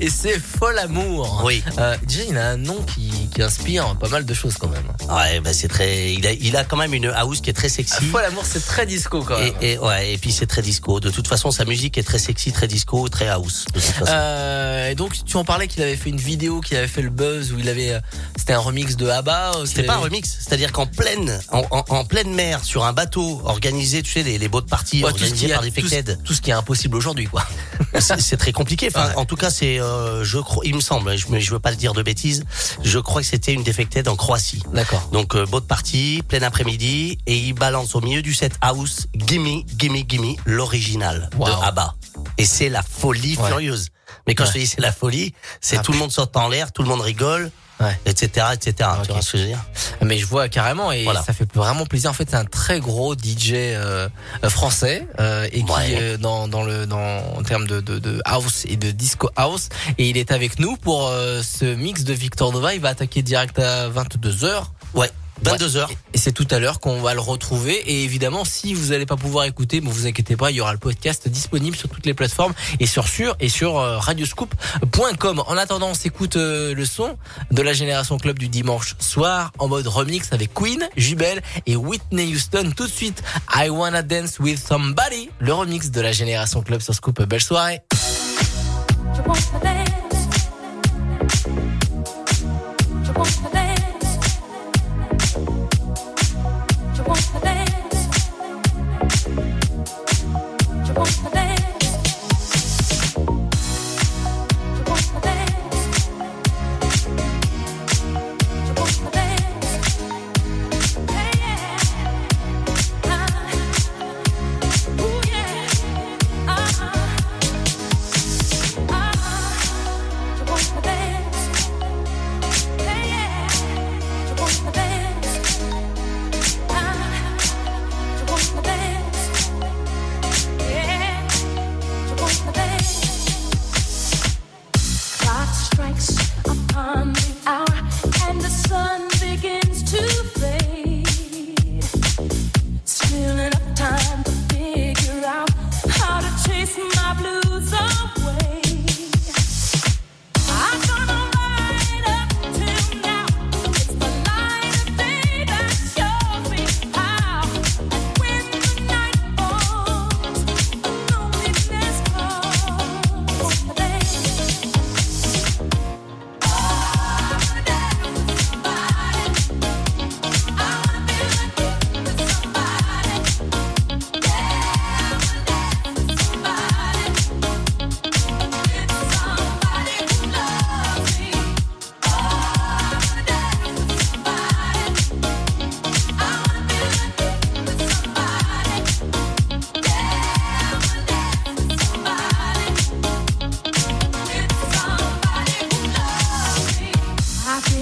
Et 0.00 0.08
c'est 0.08 0.38
Fol 0.40 0.78
Amour. 0.78 1.42
Oui. 1.44 1.62
Euh, 1.76 1.96
déjà, 2.06 2.22
il 2.30 2.38
a 2.38 2.48
un 2.48 2.56
nom 2.56 2.80
qui, 2.82 3.10
qui 3.34 3.42
inspire 3.42 3.73
pas 4.00 4.08
mal 4.08 4.24
de 4.24 4.34
choses 4.34 4.54
quand 4.58 4.68
même. 4.68 4.84
Ouais, 5.08 5.40
bah 5.40 5.52
c'est 5.52 5.68
très. 5.68 6.12
Il 6.14 6.26
a, 6.26 6.32
il 6.32 6.56
a 6.56 6.64
quand 6.64 6.76
même 6.76 6.94
une 6.94 7.06
house 7.06 7.40
qui 7.40 7.50
est 7.50 7.54
très 7.54 7.68
sexy. 7.68 8.04
Fol 8.06 8.24
Amour, 8.24 8.44
c'est 8.46 8.64
très 8.64 8.86
disco 8.86 9.22
quand 9.22 9.38
même. 9.38 9.52
Et, 9.60 9.72
et 9.72 9.78
ouais, 9.78 10.12
et 10.14 10.18
puis 10.18 10.32
c'est 10.32 10.46
très 10.46 10.62
disco. 10.62 11.00
De 11.00 11.10
toute 11.10 11.28
façon, 11.28 11.50
sa 11.50 11.64
musique 11.64 11.98
est 11.98 12.02
très 12.02 12.18
sexy, 12.18 12.52
très 12.52 12.68
disco, 12.68 13.08
très 13.08 13.28
house. 13.28 13.64
De 13.74 13.80
toute 13.80 13.82
façon. 13.90 14.12
Euh, 14.12 14.90
et 14.90 14.94
donc 14.94 15.16
tu 15.24 15.36
en 15.36 15.44
parlais 15.44 15.66
qu'il 15.68 15.82
avait 15.82 15.96
fait 15.96 16.10
une 16.10 16.16
vidéo 16.20 16.60
qui 16.60 16.76
avait 16.76 16.88
fait 16.88 17.02
le 17.02 17.10
buzz 17.10 17.52
où 17.52 17.58
il 17.58 17.68
avait 17.68 17.94
euh, 17.94 18.00
c'était 18.36 18.52
un 18.52 18.58
remix 18.58 18.96
de 18.96 19.08
ABBA 19.08 19.52
euh, 19.56 19.66
C'était 19.66 19.80
qu'il 19.82 19.86
pas 19.86 19.94
un 19.94 19.98
remix, 19.98 20.28
c'est-à-dire 20.40 20.72
qu'en 20.72 20.86
pleine, 20.86 21.40
en, 21.50 21.62
en- 21.70 21.84
en 21.88 22.04
pleine 22.04 22.32
mer, 22.34 22.64
sur 22.64 22.84
un 22.84 22.92
bateau 22.92 23.40
organisé, 23.44 24.02
tu 24.02 24.12
sais, 24.12 24.22
les, 24.22 24.38
les 24.38 24.48
boat 24.48 24.62
parties 24.68 25.02
Ouais, 25.02 25.10
tout 25.12 25.18
ce 25.18 25.24
organisées 25.24 25.46
qui 25.46 25.52
est- 25.52 25.54
par 25.54 25.62
tout 25.64 25.68
ce- 25.70 25.74
Defected. 25.80 26.18
tout 26.24 26.34
ce 26.34 26.40
qui 26.40 26.50
est 26.50 26.54
impossible 26.54 26.96
aujourd'hui 26.96 27.26
quoi. 27.26 27.44
C'est 28.18 28.36
très 28.36 28.52
compliqué. 28.52 28.88
Enfin, 28.94 29.08
Ouais. 29.08 29.14
en 29.16 29.24
tout 29.24 29.36
cas, 29.36 29.50
c'est, 29.50 29.80
euh, 29.80 30.24
je 30.24 30.38
crois, 30.38 30.62
il 30.64 30.74
me 30.76 30.80
semble, 30.80 31.16
je, 31.16 31.28
me- 31.28 31.40
je 31.40 31.50
veux 31.50 31.58
pas 31.58 31.70
le 31.70 31.76
dire 31.76 31.92
de 31.94 32.02
bêtises. 32.02 32.44
Je 32.84 32.98
crois 32.98 33.20
que 33.22 33.26
c'était 33.26 33.52
une 33.52 33.62
Defected 33.64 34.06
en 34.08 34.16
Croatie. 34.16 34.62
D'accord. 34.72 35.08
Donc 35.12 35.34
euh, 35.34 35.46
boat 35.46 35.62
party, 35.62 36.22
plein 36.28 36.42
après-midi, 36.42 37.18
et 37.26 37.36
il 37.36 37.54
balance 37.54 37.94
au 37.94 38.00
milieu 38.00 38.22
du 38.22 38.32
set 38.34 38.52
house, 38.60 39.06
gimme, 39.16 39.62
gimme, 39.76 40.02
gimme, 40.02 40.36
l'original 40.44 41.30
Wow. 41.36 41.46
de 41.46 41.52
ABBA. 41.52 41.94
Et 42.38 42.44
c'est 42.44 42.68
la 42.68 42.82
folie 42.82 43.36
Ouais. 43.36 43.48
furieuse. 43.48 43.88
Mais 44.26 44.34
quand 44.34 44.44
Ouais. 44.44 44.48
je 44.50 44.54
te 44.54 44.58
dis 44.58 44.66
c'est 44.66 44.80
la 44.80 44.92
folie, 44.92 45.34
c'est 45.60 45.78
Ah, 45.78 45.82
tout 45.82 45.92
le 45.92 45.98
monde 45.98 46.12
saute 46.12 46.36
en 46.36 46.48
l'air, 46.48 46.72
tout 46.72 46.82
le 46.82 46.88
monde 46.88 47.00
rigole, 47.00 47.50
Ouais. 47.80 47.98
etc., 48.06 48.46
etc. 48.52 48.90
Tu 49.04 49.12
vois 49.12 49.20
ce 49.20 49.32
que 49.32 49.38
je 49.38 49.42
veux 49.42 49.48
dire 49.48 49.64
Mais 50.00 50.16
je 50.18 50.26
vois 50.26 50.48
carrément 50.48 50.92
et 50.92 51.02
Voilà. 51.04 51.22
ça 51.22 51.32
fait 51.32 51.52
vraiment 51.54 51.86
plaisir. 51.86 52.08
En 52.10 52.12
fait, 52.12 52.28
c'est 52.30 52.36
un 52.36 52.44
très 52.44 52.78
gros 52.80 53.14
DJ 53.14 53.52
euh, 53.54 54.08
euh, 54.44 54.48
français 54.50 55.06
euh, 55.20 55.48
et 55.52 55.64
qui 55.64 55.72
Ouais. 55.72 55.98
euh, 56.00 56.16
dans 56.16 56.46
dans 56.46 56.62
le 56.62 56.86
dans 56.86 56.98
en 57.36 57.42
termes 57.42 57.66
de, 57.66 57.80
de 57.80 57.98
de 57.98 58.20
house 58.24 58.64
et 58.68 58.76
de 58.76 58.90
disco 58.92 59.28
house 59.36 59.68
et 59.98 60.08
il 60.08 60.16
est 60.16 60.30
avec 60.30 60.58
nous 60.60 60.76
pour 60.76 61.08
euh, 61.08 61.42
ce 61.42 61.64
mix 61.64 62.04
de 62.04 62.12
Victor 62.12 62.52
Nova. 62.52 62.74
Il 62.74 62.80
va 62.80 62.90
attaquer 62.90 63.22
direct 63.22 63.58
à 63.58 63.88
22 63.88 64.30
h 64.30 64.62
Ouais. 64.94 65.10
22 65.42 65.76
heures. 65.76 65.90
Et 66.12 66.18
c'est 66.18 66.32
tout 66.32 66.46
à 66.50 66.58
l'heure 66.58 66.80
qu'on 66.80 67.00
va 67.00 67.14
le 67.14 67.20
retrouver. 67.20 67.74
Et 67.74 68.04
évidemment, 68.04 68.44
si 68.44 68.74
vous 68.74 68.90
n'allez 68.90 69.06
pas 69.06 69.16
pouvoir 69.16 69.44
écouter, 69.44 69.80
ne 69.80 69.88
vous 69.88 70.06
inquiétez 70.06 70.36
pas, 70.36 70.50
il 70.50 70.56
y 70.56 70.60
aura 70.60 70.72
le 70.72 70.78
podcast 70.78 71.28
disponible 71.28 71.76
sur 71.76 71.88
toutes 71.88 72.06
les 72.06 72.14
plateformes 72.14 72.54
et 72.80 72.86
sur 72.86 73.08
sur 73.08 73.36
et 73.40 73.48
sur 73.48 73.78
euh, 73.78 73.98
radioscoop.com. 73.98 75.42
En 75.46 75.56
attendant, 75.56 75.90
on 75.90 75.94
s'écoute 75.94 76.36
euh, 76.36 76.74
le 76.74 76.84
son 76.84 77.16
de 77.50 77.62
la 77.62 77.72
Génération 77.72 78.18
Club 78.18 78.38
du 78.38 78.48
dimanche 78.48 78.96
soir 78.98 79.52
en 79.58 79.68
mode 79.68 79.86
remix 79.86 80.32
avec 80.32 80.54
Queen, 80.54 80.88
Jubel 80.96 81.42
et 81.66 81.76
Whitney 81.76 82.32
Houston. 82.34 82.72
Tout 82.76 82.86
de 82.86 82.92
suite, 82.92 83.22
I 83.54 83.68
Wanna 83.68 84.02
Dance 84.02 84.38
With 84.38 84.58
Somebody, 84.58 85.30
le 85.38 85.52
remix 85.52 85.90
de 85.90 86.00
la 86.00 86.12
Génération 86.12 86.62
Club 86.62 86.80
sur 86.80 86.94
Scoop. 86.94 87.22
Belle 87.22 87.42
soirée. 87.42 87.82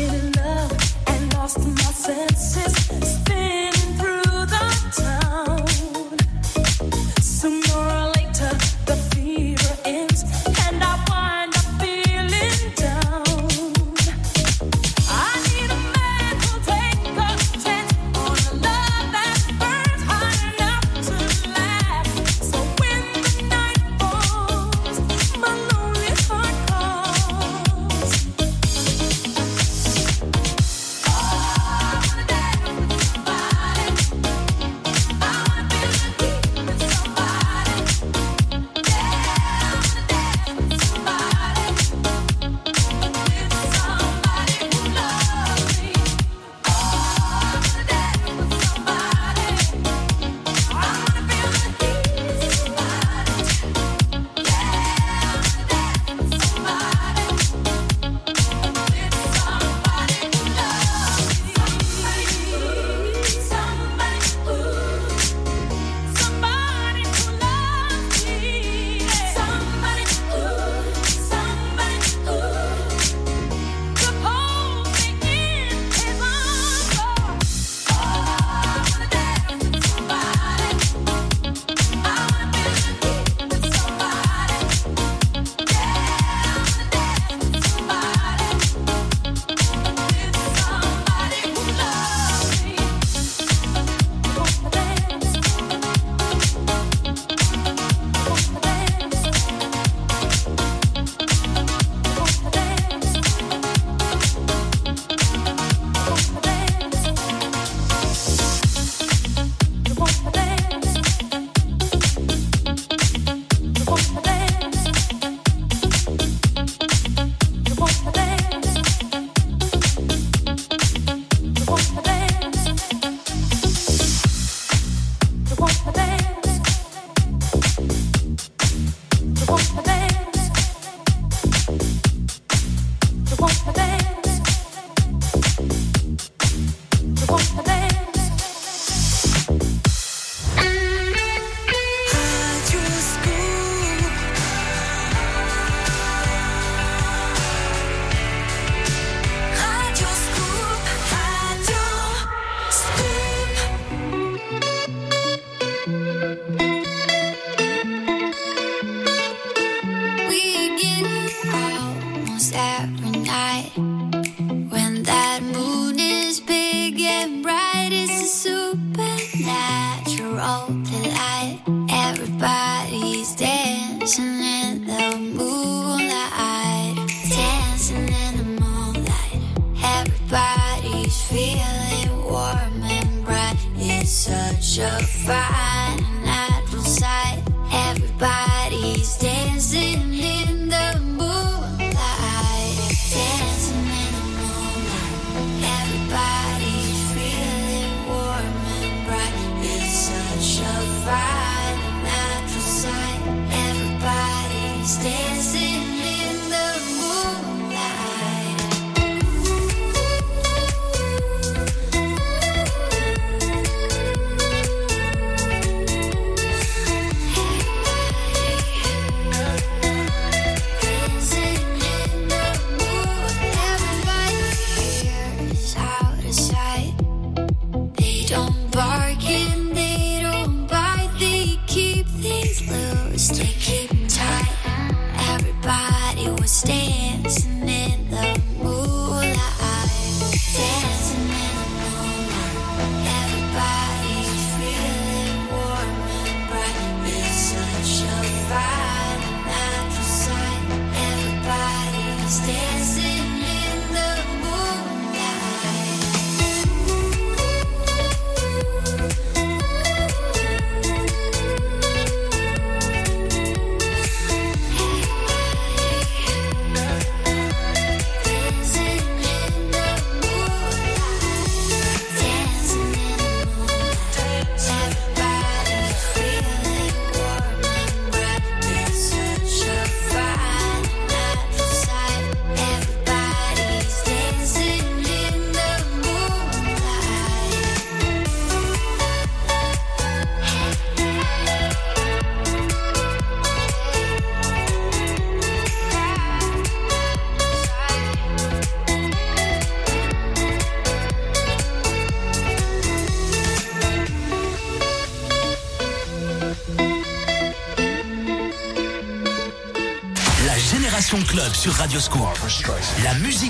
in 0.03 0.33
love 0.33 0.73
and 1.07 1.35
lost 1.35 1.59
my 1.59 1.93
senses. 1.93 3.32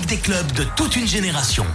Des 0.00 0.16
clubs 0.16 0.52
de 0.52 0.64
toute 0.74 0.96
une 0.96 1.06
génération. 1.06 1.66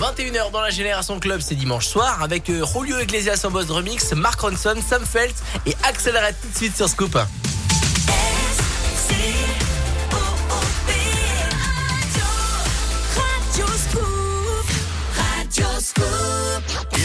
21h 0.00 0.50
dans 0.50 0.60
la 0.60 0.70
Génération 0.70 1.20
Club, 1.20 1.40
c'est 1.40 1.54
dimanche 1.54 1.86
soir 1.86 2.20
avec 2.20 2.50
euh, 2.50 2.64
Julio 2.66 2.98
Iglesias 2.98 3.42
en 3.44 3.52
boss 3.52 3.68
de 3.68 3.72
remix, 3.72 4.12
Mark 4.14 4.40
Ronson, 4.40 4.74
Sam 4.84 5.04
Felt 5.06 5.36
et 5.66 5.76
Axel 5.84 6.14
tout 6.42 6.48
de 6.48 6.56
suite 6.56 6.76
sur 6.76 6.88
Scoop. 6.88 7.16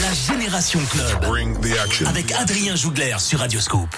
La 0.00 0.34
Génération 0.34 0.80
Club 0.90 1.06
avec 2.08 2.32
Adrien 2.32 2.74
Jougler 2.74 3.14
sur 3.20 3.38
Radio 3.38 3.60
Scoop. 3.60 3.88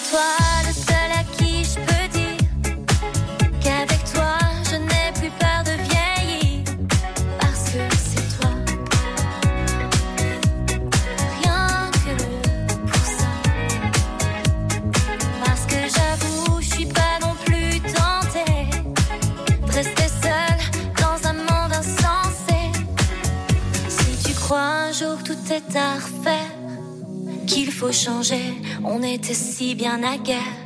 étoiles. 0.00 0.59
si 29.70 29.76
bien 29.76 30.02
à 30.02 30.16
guerre. 30.16 30.59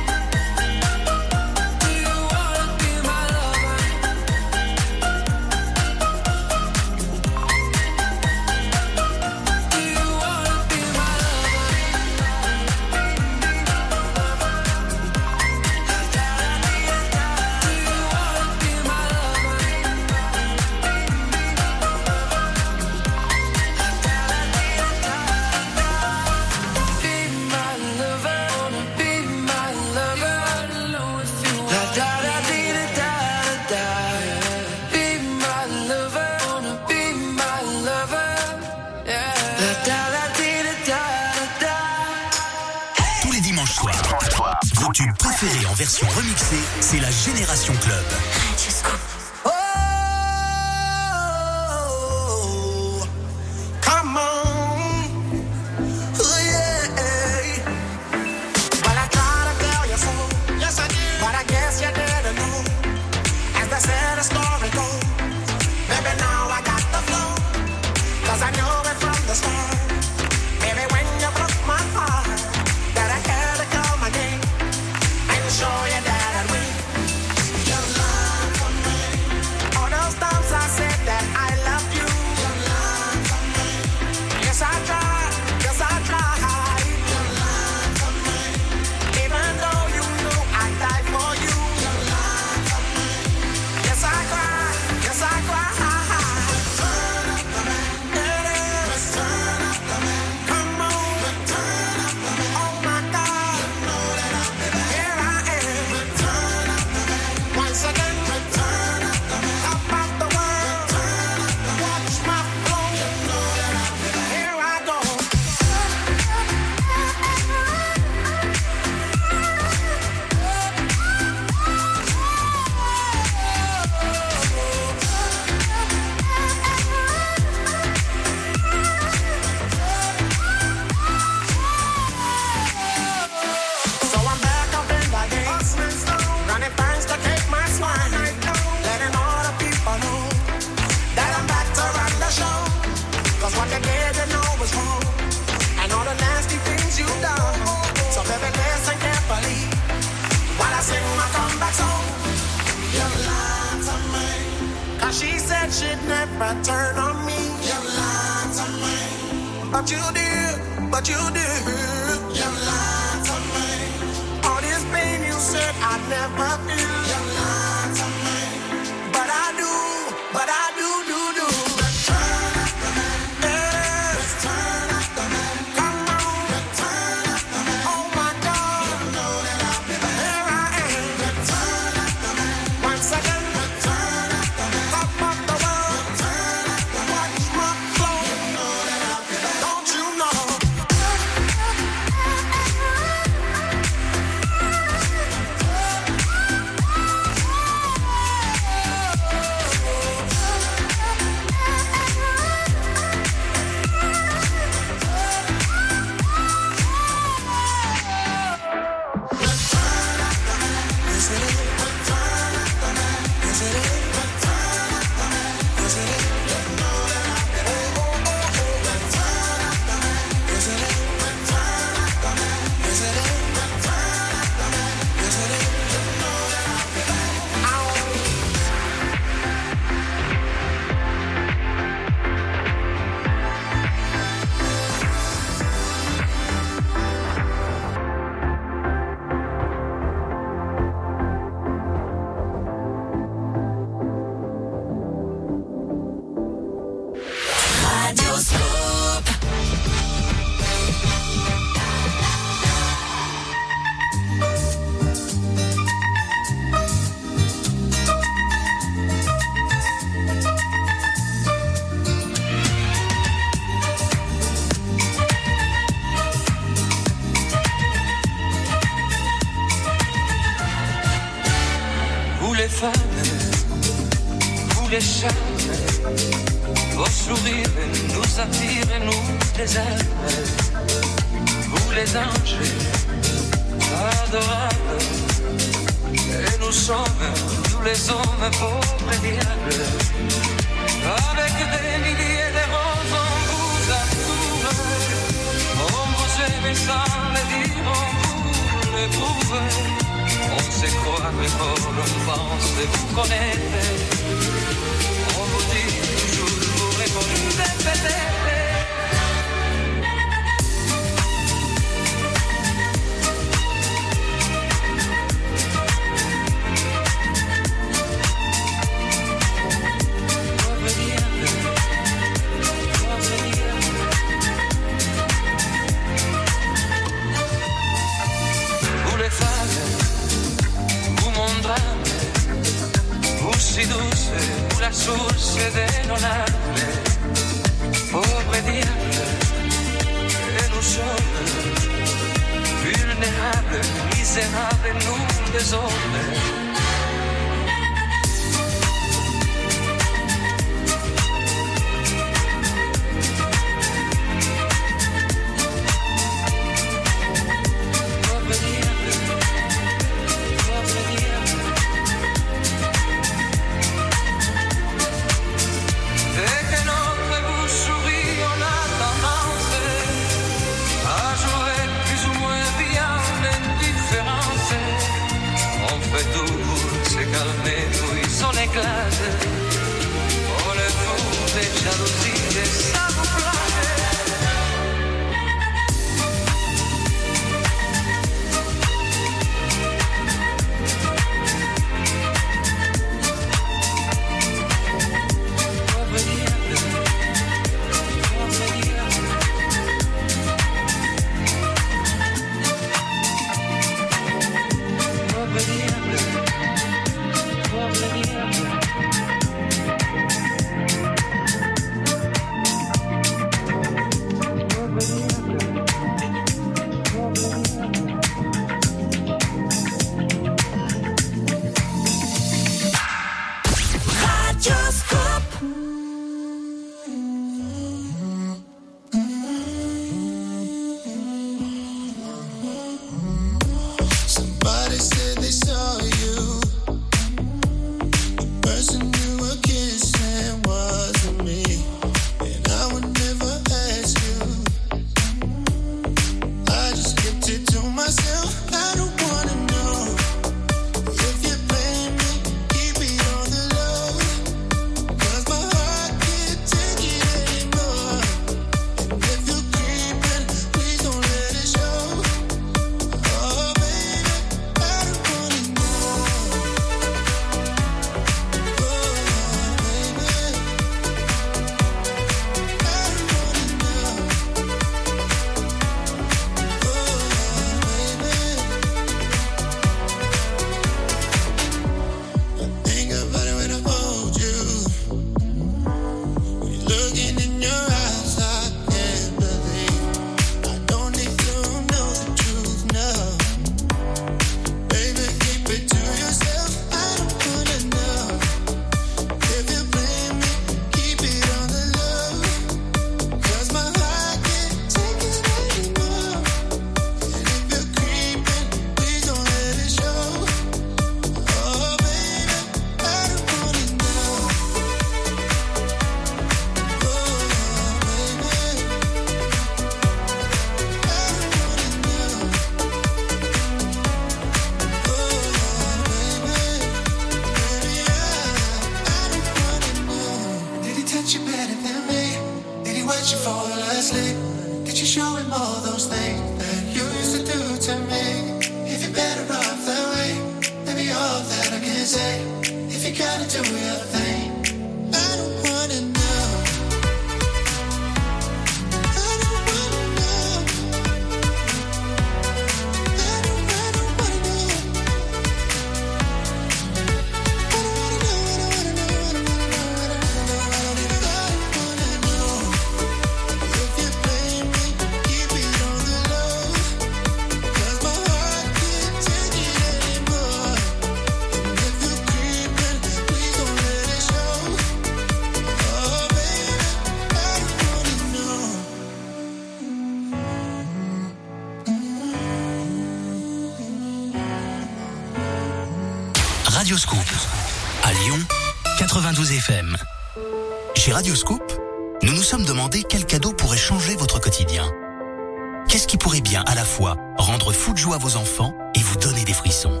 Ce 595.98 596.06
qui 596.06 596.16
pourrait 596.16 596.40
bien 596.40 596.62
à 596.68 596.76
la 596.76 596.84
fois 596.84 597.16
rendre 597.38 597.72
fou 597.72 597.92
de 597.92 597.98
joie 597.98 598.14
à 598.14 598.18
vos 598.18 598.36
enfants 598.36 598.72
et 598.94 599.00
vous 599.00 599.16
donner 599.16 599.42
des 599.42 599.52
frissons? 599.52 600.00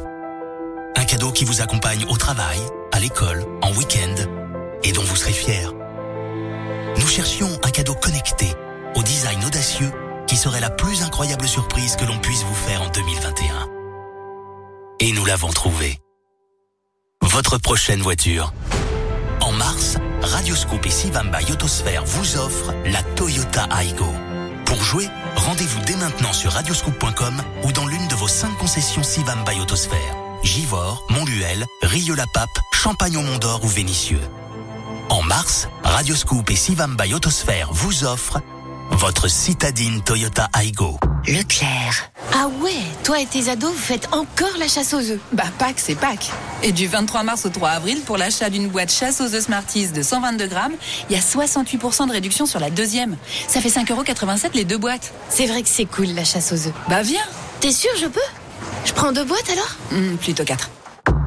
Un 0.96 1.04
cadeau 1.04 1.32
qui 1.32 1.44
vous 1.44 1.60
accompagne 1.60 2.04
au 2.08 2.16
travail, 2.16 2.60
à 2.92 3.00
l'école, 3.00 3.44
en 3.62 3.72
week-end 3.72 4.14
et 4.84 4.92
dont 4.92 5.02
vous 5.02 5.16
serez 5.16 5.32
fier. 5.32 5.72
Nous 6.98 7.06
cherchions 7.08 7.50
un 7.64 7.70
cadeau 7.70 7.96
connecté, 7.96 8.46
au 8.94 9.02
design 9.02 9.44
audacieux, 9.44 9.90
qui 10.28 10.36
serait 10.36 10.60
la 10.60 10.70
plus 10.70 11.02
incroyable 11.02 11.48
surprise 11.48 11.96
que 11.96 12.04
l'on 12.04 12.18
puisse 12.18 12.44
vous 12.44 12.54
faire 12.54 12.80
en 12.82 12.88
2021. 12.90 13.68
Et 15.00 15.10
nous 15.10 15.24
l'avons 15.24 15.50
trouvé. 15.50 15.98
Votre 17.22 17.58
prochaine 17.58 18.02
voiture. 18.02 18.52
En 19.40 19.50
mars, 19.50 19.96
Radioscope 20.22 20.86
et 20.86 20.90
Sivamba 20.90 21.42
Yotosphère 21.42 22.04
vous 22.04 22.36
offrent 22.36 22.72
la 22.86 23.02
Toyota 23.02 23.66
Aygo. 23.80 24.06
Pour 24.64 24.80
jouer, 24.82 25.08
Rendez-vous 25.48 25.80
dès 25.86 25.96
maintenant 25.96 26.34
sur 26.34 26.52
radioscoop.com 26.52 27.42
ou 27.62 27.72
dans 27.72 27.86
l'une 27.86 28.06
de 28.08 28.14
vos 28.14 28.28
5 28.28 28.58
concessions 28.58 29.02
Sivam 29.02 29.44
by 29.46 29.58
Autosphère. 29.62 30.14
Givors, 30.42 31.06
Montluel, 31.08 31.64
Rieux-la-Pape, 31.80 32.50
Champagne-au-Mont-d'Or 32.74 33.64
ou 33.64 33.66
Vénissieux. 33.66 34.20
En 35.08 35.22
mars, 35.22 35.70
Radioscoop 35.82 36.50
et 36.50 36.54
Sivam 36.54 36.98
by 36.98 37.14
vous 37.70 38.04
offrent 38.04 38.42
votre 38.90 39.28
citadine 39.28 40.02
Toyota 40.02 40.50
Aygo. 40.52 40.98
Leclerc. 41.26 42.10
Ah 42.34 42.48
ouais, 42.60 42.82
toi 43.02 43.18
et 43.18 43.26
tes 43.26 43.48
ados, 43.48 43.72
vous 43.72 43.78
faites 43.78 44.12
encore 44.12 44.58
la 44.58 44.68
chasse 44.68 44.92
aux 44.92 44.98
œufs. 44.98 45.20
Bah 45.32 45.44
Pâques, 45.58 45.80
c'est 45.80 45.94
Pâques. 45.94 46.30
Et 46.62 46.72
du 46.72 46.86
23 46.86 47.22
mars 47.22 47.46
au 47.46 47.50
3 47.50 47.68
avril, 47.70 48.00
pour 48.04 48.16
l'achat 48.16 48.50
d'une 48.50 48.68
boîte 48.68 48.92
chasse 48.92 49.20
aux 49.20 49.34
œufs 49.34 49.44
Smarties 49.44 49.88
de 49.88 50.02
122 50.02 50.46
grammes, 50.48 50.74
il 51.08 51.16
y 51.16 51.18
a 51.18 51.22
68% 51.22 52.08
de 52.08 52.12
réduction 52.12 52.46
sur 52.46 52.58
la 52.58 52.70
deuxième. 52.70 53.16
Ça 53.46 53.60
fait 53.60 53.68
5,87€ 53.68 54.50
les 54.54 54.64
deux 54.64 54.78
boîtes. 54.78 55.12
C'est 55.28 55.46
vrai 55.46 55.62
que 55.62 55.68
c'est 55.68 55.84
cool 55.84 56.06
la 56.08 56.24
chasse 56.24 56.52
aux 56.52 56.66
œufs. 56.66 56.74
Bah 56.88 57.02
viens 57.02 57.22
T'es 57.60 57.72
sûr, 57.72 57.90
je 58.00 58.06
peux? 58.06 58.20
Je 58.84 58.92
prends 58.92 59.12
deux 59.12 59.24
boîtes 59.24 59.50
alors? 59.50 59.76
Hmm, 59.92 60.16
Plutôt 60.16 60.44
quatre. 60.44 60.70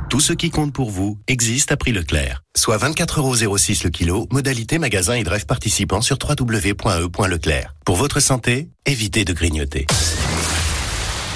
Tout 0.10 0.20
ce 0.20 0.34
qui 0.34 0.50
compte 0.50 0.74
pour 0.74 0.90
vous 0.92 1.18
existe 1.28 1.72
à 1.72 1.78
prix 1.78 1.94
Leclerc. 1.94 2.42
Soit 2.58 2.78
24,06€ 2.78 3.86
le 3.86 3.90
kilo, 3.90 4.28
modalité 4.30 4.78
magasin 4.78 5.14
et 5.14 5.24
drive 5.24 5.46
participant 5.46 6.02
sur 6.02 6.18
www.e.leclerc. 6.22 7.74
Pour 7.86 7.96
votre 7.96 8.20
santé, 8.20 8.68
évitez 8.86 9.24
de 9.24 9.32
grignoter. 9.32 9.88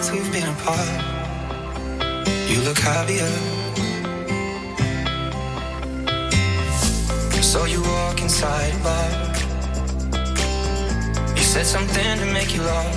Month 0.00 0.12
we've 0.12 0.32
been 0.32 0.48
apart. 0.48 0.88
You 2.48 2.60
look 2.62 2.78
happier. 2.78 3.30
I 7.36 7.40
saw 7.40 7.64
you 7.64 7.82
walk 7.82 8.20
inside 8.22 8.72
bar. 8.82 9.10
You 11.36 11.42
said 11.42 11.66
something 11.66 12.18
to 12.18 12.26
make 12.32 12.54
you 12.54 12.62
laugh. 12.62 12.96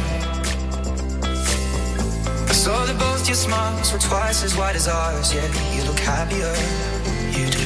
I 2.50 2.54
saw 2.54 2.86
that 2.86 2.98
both 2.98 3.28
your 3.28 3.36
smiles 3.36 3.92
were 3.92 4.00
twice 4.00 4.44
as 4.44 4.56
wide 4.56 4.76
as 4.76 4.88
ours. 4.88 5.34
Yeah, 5.34 5.48
you 5.76 5.84
look 5.84 6.00
happier. 6.00 6.54
You 7.38 7.50
do. 7.50 7.62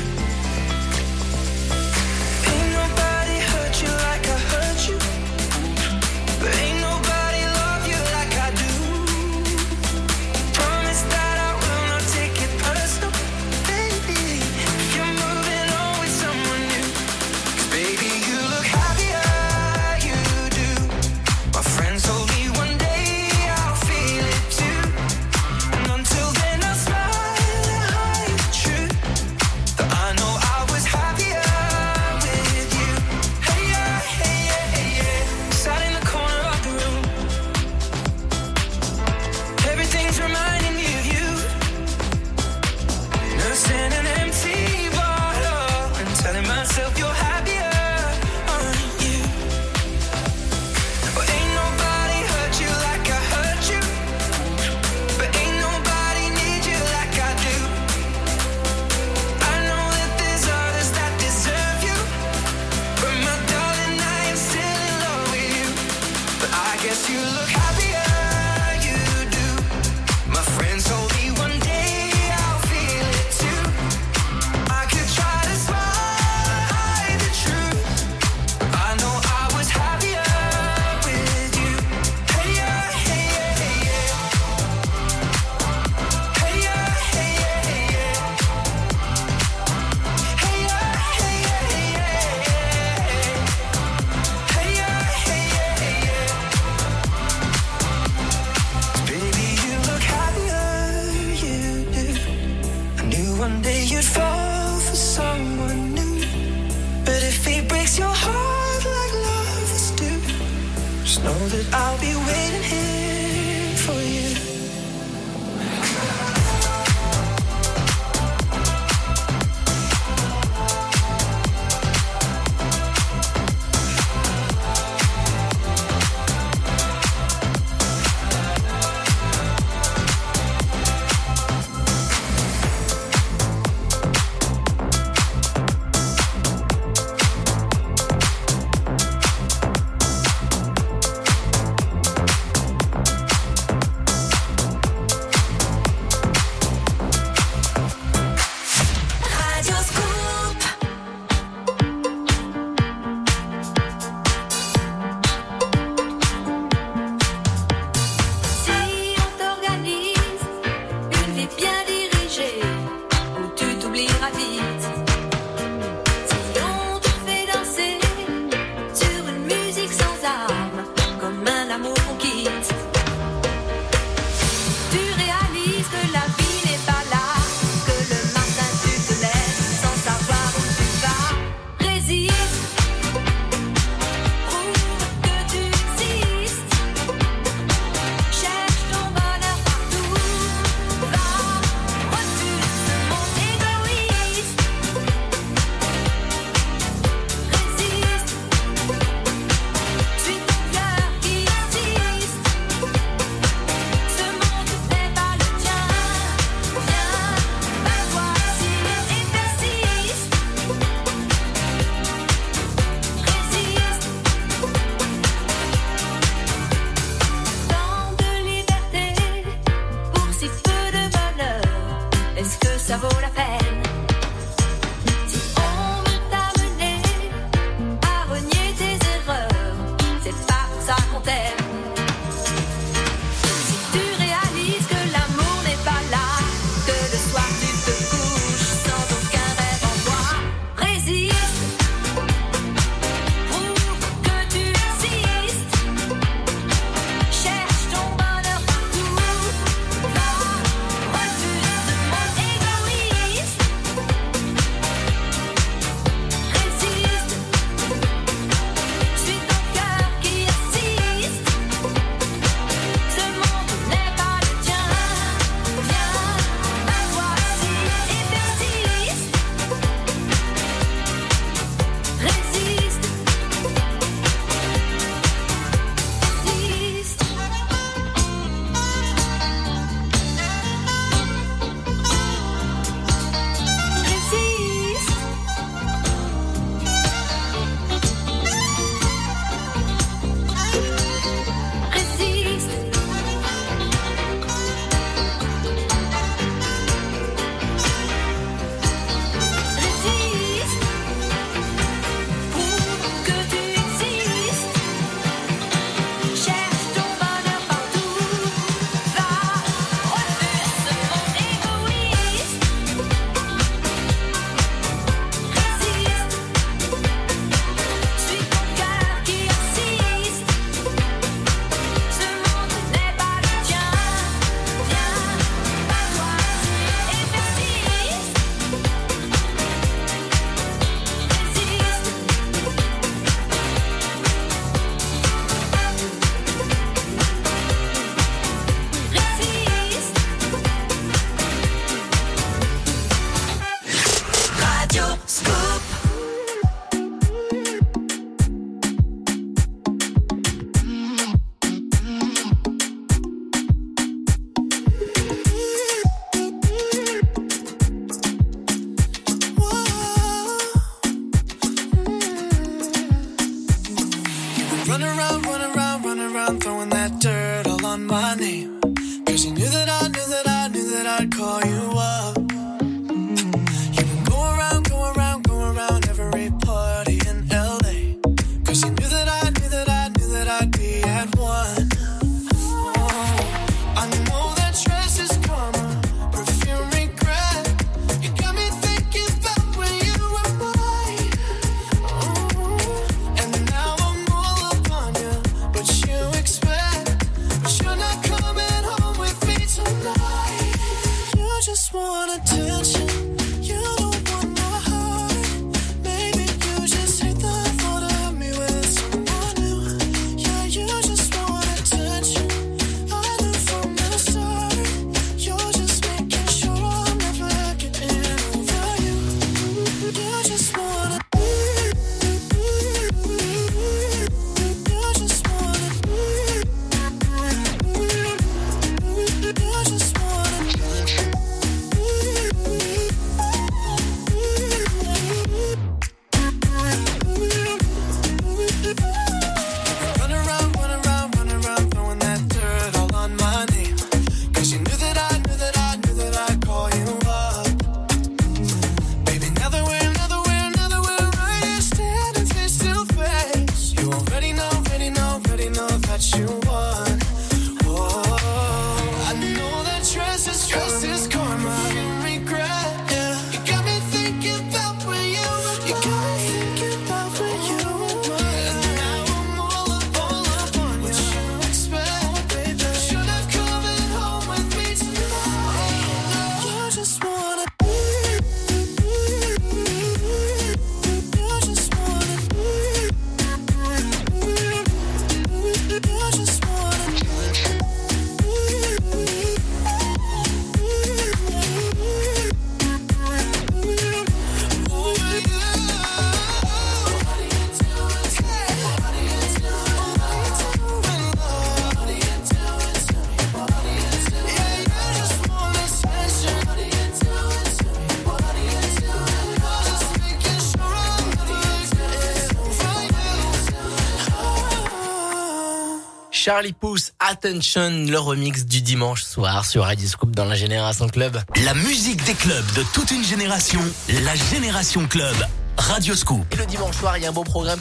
Charlie 516.57 516.73
Puth, 516.73 517.13
Attention, 517.19 518.07
le 518.07 518.17
remix 518.17 518.65
du 518.65 518.81
dimanche 518.81 519.21
soir 519.21 519.63
sur 519.63 519.83
Radio 519.83 520.07
Scoop 520.07 520.31
dans 520.31 520.45
la 520.45 520.55
Génération 520.55 521.07
Club. 521.07 521.39
La 521.63 521.75
musique 521.75 522.23
des 522.23 522.33
clubs 522.33 522.65
de 522.75 522.81
toute 522.95 523.11
une 523.11 523.23
génération, 523.23 523.79
la 524.23 524.33
Génération 524.33 525.05
Club. 525.07 525.35
Radio 525.77 526.15
Scoop. 526.15 526.45
Et 526.51 526.55
le 526.55 526.65
dimanche 526.65 526.97
soir, 526.97 527.17
il 527.17 527.23
y 527.23 527.25
a 527.25 527.29
un 527.29 527.31
beau 527.31 527.43
programme 527.43 527.79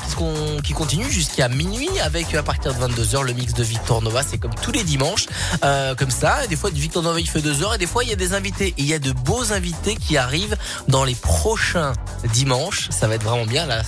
qui, 0.62 0.72
continue 0.74 1.10
jusqu'à 1.10 1.48
minuit 1.48 1.88
avec 2.04 2.34
à 2.34 2.42
partir 2.42 2.74
de 2.74 2.78
22h 2.78 3.22
le 3.22 3.32
mix 3.32 3.54
de 3.54 3.62
Victor 3.64 4.02
Nova. 4.02 4.22
C'est 4.22 4.38
comme 4.38 4.54
tous 4.54 4.70
les 4.70 4.84
dimanches, 4.84 5.26
euh, 5.64 5.94
comme 5.94 6.10
ça. 6.10 6.44
Et 6.44 6.48
des 6.48 6.56
fois, 6.56 6.70
Victor 6.70 7.02
Nova, 7.02 7.18
il 7.18 7.28
fait 7.28 7.40
2 7.40 7.62
heures. 7.62 7.74
Et 7.74 7.78
des 7.78 7.86
fois, 7.86 8.04
il 8.04 8.10
y 8.10 8.12
a 8.12 8.16
des 8.16 8.34
invités. 8.34 8.68
Et 8.68 8.74
il 8.82 8.86
y 8.86 8.94
a 8.94 8.98
de 8.98 9.12
beaux 9.12 9.52
invités 9.52 9.96
qui 9.96 10.16
arrivent 10.16 10.56
dans 10.88 11.04
les 11.04 11.14
prochains 11.14 11.94
dimanches. 12.32 12.90
Ça 12.90 13.08
va 13.08 13.14
être 13.14 13.24
vraiment 13.24 13.46
bien. 13.46 13.66
Là, 13.66 13.82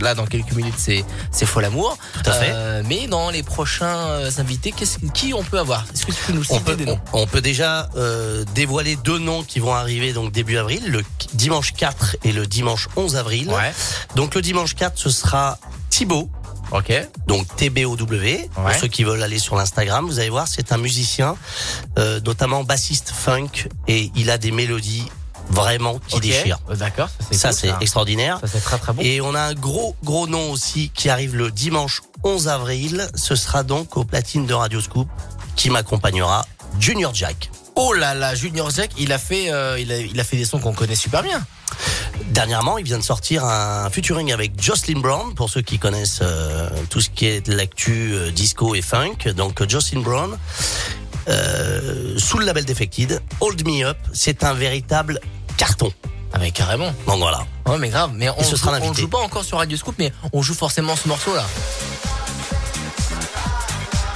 là 0.00 0.14
dans 0.14 0.26
quelques 0.26 0.52
minutes, 0.52 0.78
c'est 0.78 1.04
c'est 1.32 1.46
Fol 1.46 1.64
Amour. 1.64 1.98
Tout 2.28 2.36
à 2.36 2.40
fait. 2.40 2.50
Euh, 2.52 2.82
mais 2.86 3.06
dans 3.06 3.30
les 3.30 3.42
prochains 3.42 3.96
euh, 4.08 4.30
invités, 4.38 4.72
qui 5.14 5.34
on 5.34 5.42
peut 5.42 5.58
avoir? 5.58 5.84
Est-ce 5.92 6.06
que 6.06 6.12
tu 6.12 6.22
peux 6.26 6.32
nous 6.32 6.40
On 6.50 6.58
citer 6.58 6.60
peut, 6.72 6.76
des 6.76 6.86
noms? 6.86 7.00
on, 7.12 7.22
on 7.22 7.26
peut 7.26 7.40
déjà 7.40 7.88
euh, 7.96 8.44
dévoiler 8.54 8.96
deux 8.96 9.18
noms 9.18 9.42
qui 9.42 9.58
vont 9.60 9.74
arriver 9.74 10.12
donc 10.12 10.32
début 10.32 10.56
avril, 10.58 10.82
le 10.86 11.02
dimanche 11.34 11.72
4 11.72 12.16
et 12.24 12.32
le 12.32 12.46
dimanche 12.46 12.88
11 12.96 13.16
avril. 13.16 13.52
Donc 14.14 14.34
le 14.34 14.42
dimanche 14.42 14.74
4, 14.74 14.98
ce 14.98 15.10
sera 15.10 15.58
Thibaut. 15.90 16.30
Ok. 16.70 16.92
Donc 17.26 17.46
T-B-O-W. 17.56 18.50
Pour 18.54 18.64
Ouais. 18.64 18.78
ceux 18.78 18.88
qui 18.88 19.02
veulent 19.04 19.22
aller 19.22 19.38
sur 19.38 19.56
l'Instagram, 19.56 20.04
vous 20.06 20.18
allez 20.18 20.28
voir, 20.28 20.46
c'est 20.46 20.70
un 20.72 20.76
musicien, 20.76 21.34
euh, 21.98 22.20
notamment 22.20 22.62
bassiste 22.62 23.10
funk, 23.10 23.68
et 23.86 24.10
il 24.14 24.30
a 24.30 24.36
des 24.36 24.50
mélodies 24.50 25.04
vraiment 25.50 25.98
qui 26.06 26.16
Ok. 26.16 26.22
déchirent. 26.22 26.58
Euh, 26.70 26.76
D'accord. 26.76 27.08
Ça, 27.32 27.48
cool, 27.50 27.58
c'est 27.58 27.72
extraordinaire. 27.80 28.38
Ça, 28.40 28.46
c'est 28.46 28.60
très 28.60 28.78
très 28.78 28.92
bon. 28.92 29.02
Et 29.02 29.20
on 29.20 29.34
a 29.34 29.40
un 29.40 29.54
gros, 29.54 29.96
gros 30.04 30.26
nom 30.26 30.50
aussi 30.50 30.90
qui 30.94 31.08
arrive 31.08 31.36
le 31.36 31.50
dimanche 31.50 32.02
11 32.24 32.48
avril. 32.48 33.08
Ce 33.14 33.34
sera 33.34 33.62
donc 33.62 33.96
au 33.96 34.04
platine 34.04 34.46
de 34.46 34.54
Radio 34.54 34.80
Scoop 34.80 35.08
qui 35.56 35.70
m'accompagnera 35.70 36.44
Junior 36.78 37.14
Jack. 37.14 37.50
Oh 37.80 37.92
là 37.92 38.12
là, 38.14 38.34
Junior 38.34 38.70
Jack, 38.70 38.90
il 38.98 39.12
a 39.12 39.18
fait, 39.18 39.52
euh, 39.52 39.78
il, 39.78 39.92
a, 39.92 39.98
il 39.98 40.18
a 40.18 40.24
fait 40.24 40.36
des 40.36 40.44
sons 40.44 40.58
qu'on 40.58 40.72
connaît 40.72 40.96
super 40.96 41.22
bien. 41.22 41.44
Dernièrement, 42.30 42.76
il 42.78 42.84
vient 42.84 42.98
de 42.98 43.04
sortir 43.04 43.44
un 43.44 43.88
featuring 43.90 44.32
avec 44.32 44.60
Jocelyn 44.60 44.98
Brown, 45.00 45.32
pour 45.34 45.48
ceux 45.48 45.62
qui 45.62 45.78
connaissent 45.78 46.18
euh, 46.22 46.68
tout 46.90 47.00
ce 47.00 47.08
qui 47.08 47.26
est 47.26 47.46
de 47.48 47.54
l'actu 47.54 48.12
euh, 48.14 48.30
disco 48.32 48.74
et 48.74 48.82
funk. 48.82 49.32
Donc 49.36 49.66
Jocelyn 49.68 50.00
Brown, 50.00 50.36
euh, 51.28 52.18
sous 52.18 52.38
le 52.38 52.46
label 52.46 52.64
Defected, 52.64 53.20
Hold 53.40 53.64
Me 53.66 53.84
Up, 53.84 53.96
c'est 54.12 54.42
un 54.44 54.54
véritable 54.54 55.20
carton. 55.58 55.92
Ah 56.32 56.38
mais 56.38 56.50
carrément. 56.50 56.92
Donc 57.06 57.18
voilà. 57.18 57.44
Ouais 57.66 57.76
mais 57.78 57.90
grave, 57.90 58.12
mais 58.14 58.30
on, 58.30 58.42
ce 58.42 58.50
joue, 58.50 58.56
sera 58.56 58.78
on 58.80 58.92
joue 58.94 59.08
pas 59.08 59.18
encore 59.18 59.44
sur 59.44 59.58
Radio 59.58 59.76
Scoop, 59.76 59.96
mais 59.98 60.12
on 60.32 60.40
joue 60.40 60.54
forcément 60.54 60.96
ce 60.96 61.06
morceau 61.08 61.34
là. 61.34 61.44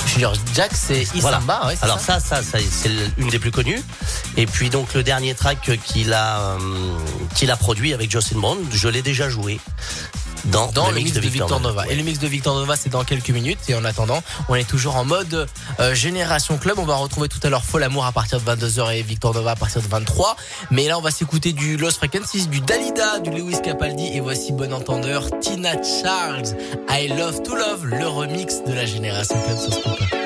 Junior 0.07 0.35
Jack, 0.55 0.73
c'est 0.75 1.05
Voilà. 1.21 1.39
Isamba, 1.39 1.67
ouais, 1.69 1.75
Alors 1.81 1.99
ça. 1.99 2.21
ça, 2.21 2.43
ça, 2.43 2.43
ça, 2.43 2.59
c'est 2.71 2.91
une 3.17 3.29
des 3.29 3.39
plus 3.39 3.51
connues. 3.51 3.83
Et 4.37 4.47
puis 4.47 4.69
donc 4.69 4.93
le 4.95 5.03
dernier 5.03 5.35
track 5.35 5.71
qu'il 5.85 6.13
a, 6.13 6.39
euh, 6.39 6.59
qu'il 7.35 7.51
a 7.51 7.57
produit 7.57 7.95
avec 7.95 8.11
Jocelyn 8.11 8.41
Brown, 8.41 8.59
je 8.71 8.89
l'ai 8.89 9.01
déjà 9.03 9.31
joué 9.31 9.59
dans, 10.47 10.71
dans 10.73 10.91
le, 10.91 10.97
mix 10.97 11.13
de 11.13 11.21
Victor, 11.21 11.61
Nova. 11.61 11.87
Et 11.89 11.95
le 11.95 12.03
mix 12.03 12.19
de 12.19 12.27
Victor 12.27 12.55
Nova, 12.55 12.77
c'est 12.77 12.89
dans 12.89 13.05
quelques 13.05 13.31
minutes. 13.31 13.59
Et 13.69 13.75
en 13.75 13.85
attendant, 13.85 14.23
on 14.49 14.55
est 14.55 14.69
toujours 14.69 14.97
en 14.97 15.05
mode 15.05 15.47
euh, 15.81 15.95
Génération 15.95 16.59
Club. 16.59 16.79
On 16.79 16.85
va 16.85 16.97
retrouver 16.97 17.29
tout 17.29 17.41
à 17.43 17.49
l'heure 17.51 17.65
Fol 17.65 17.83
Amour 17.83 18.05
à 18.05 18.13
partir 18.13 18.41
de 18.41 18.45
22h 18.45 18.95
et 18.95 19.03
Victor 19.03 19.35
Nova 19.35 19.53
à 19.53 19.57
partir 19.57 19.83
de 19.83 19.89
23. 19.89 20.37
Mais 20.71 20.89
là, 20.89 20.99
on 20.99 21.03
va 21.03 21.11
s'écouter 21.11 21.53
du 21.53 21.77
Lost 21.77 21.99
Frequencies, 21.99 22.47
du 22.47 22.61
Dalida, 22.61 23.21
du 23.21 23.31
Lewis 23.31 23.61
Capaldi. 23.63 24.07
Et 24.15 24.21
voici 24.21 24.53
bon 24.53 24.73
entendeur 24.73 25.29
Tina 25.41 25.73
Charles. 25.83 26.57
I 26.91 27.09
Love 27.09 27.43
to 27.43 27.55
Love, 27.55 27.87
le 27.87 28.07
remix 28.07 28.63
de 28.65 28.73
la 28.73 28.87
Génération 28.87 29.37
Club 29.47 29.59
sur. 29.59 30.22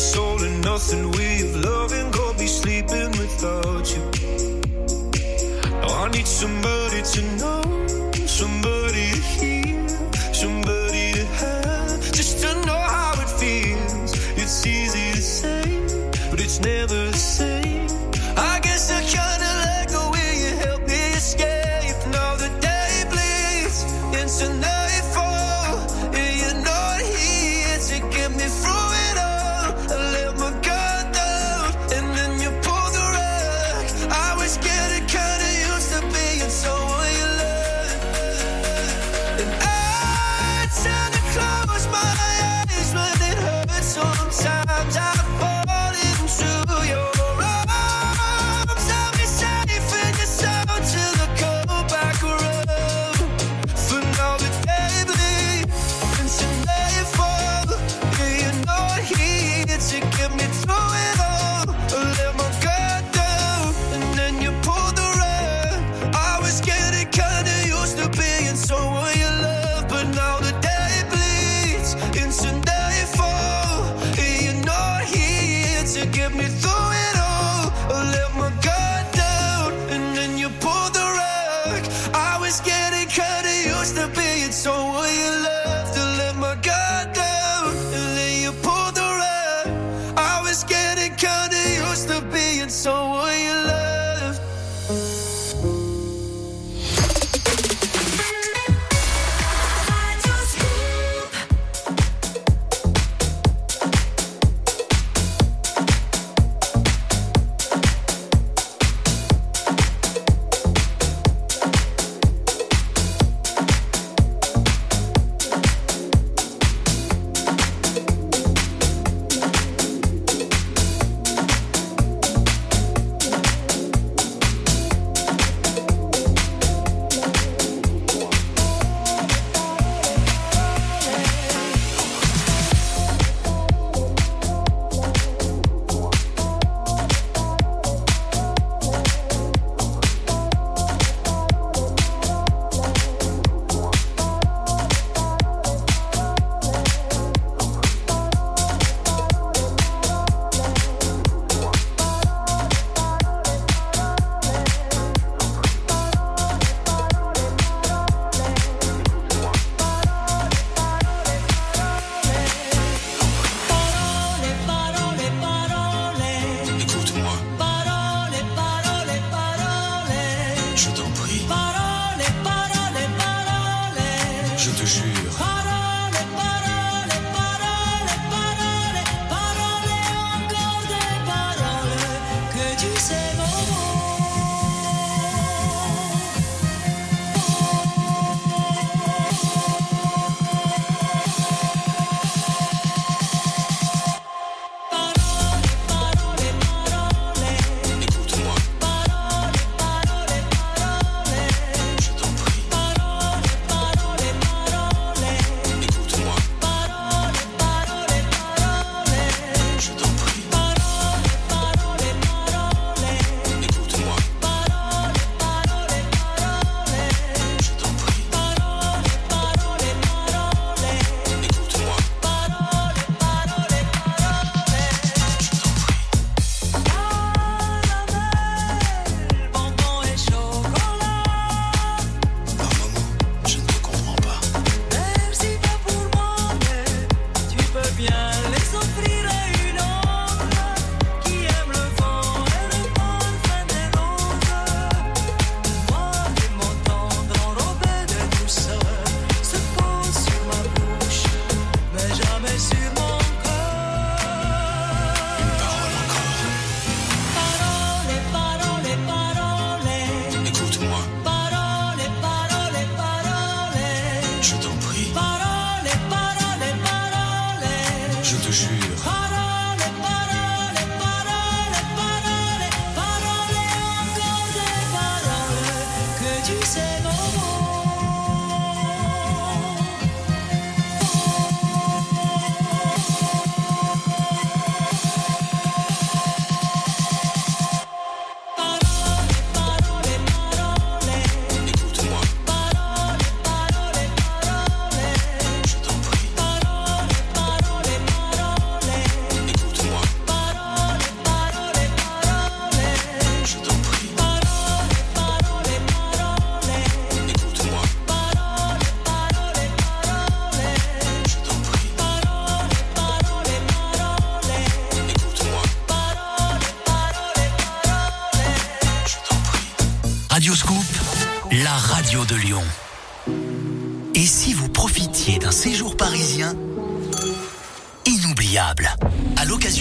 Soul 0.00 0.42
and 0.42 0.64
nothing 0.64 1.10
We 1.10 1.26
have 1.42 1.56
love 1.56 1.92
go 2.10 2.32
be 2.32 2.46
sleeping 2.46 3.10
without 3.20 3.84
you. 3.92 4.02
Now 5.82 6.04
I 6.04 6.08
need 6.08 6.26
somebody 6.26 7.02
to 7.02 7.20
know 7.36 7.86
Somebody 8.26 9.10
to 9.10 9.20
hear 9.36 9.88
Somebody 10.32 11.12
to 11.12 11.24
have 11.42 12.12
Just 12.12 12.40
to 12.42 12.54
know 12.66 12.82
how 12.96 13.12
it 13.20 13.28
feels. 13.28 14.12
It's 14.38 14.66
easy 14.66 15.12
to 15.12 15.22
say 15.22 15.64
But 16.30 16.40
it's 16.40 16.60
never 16.60 17.10
the 17.10 17.18
same. 17.18 17.49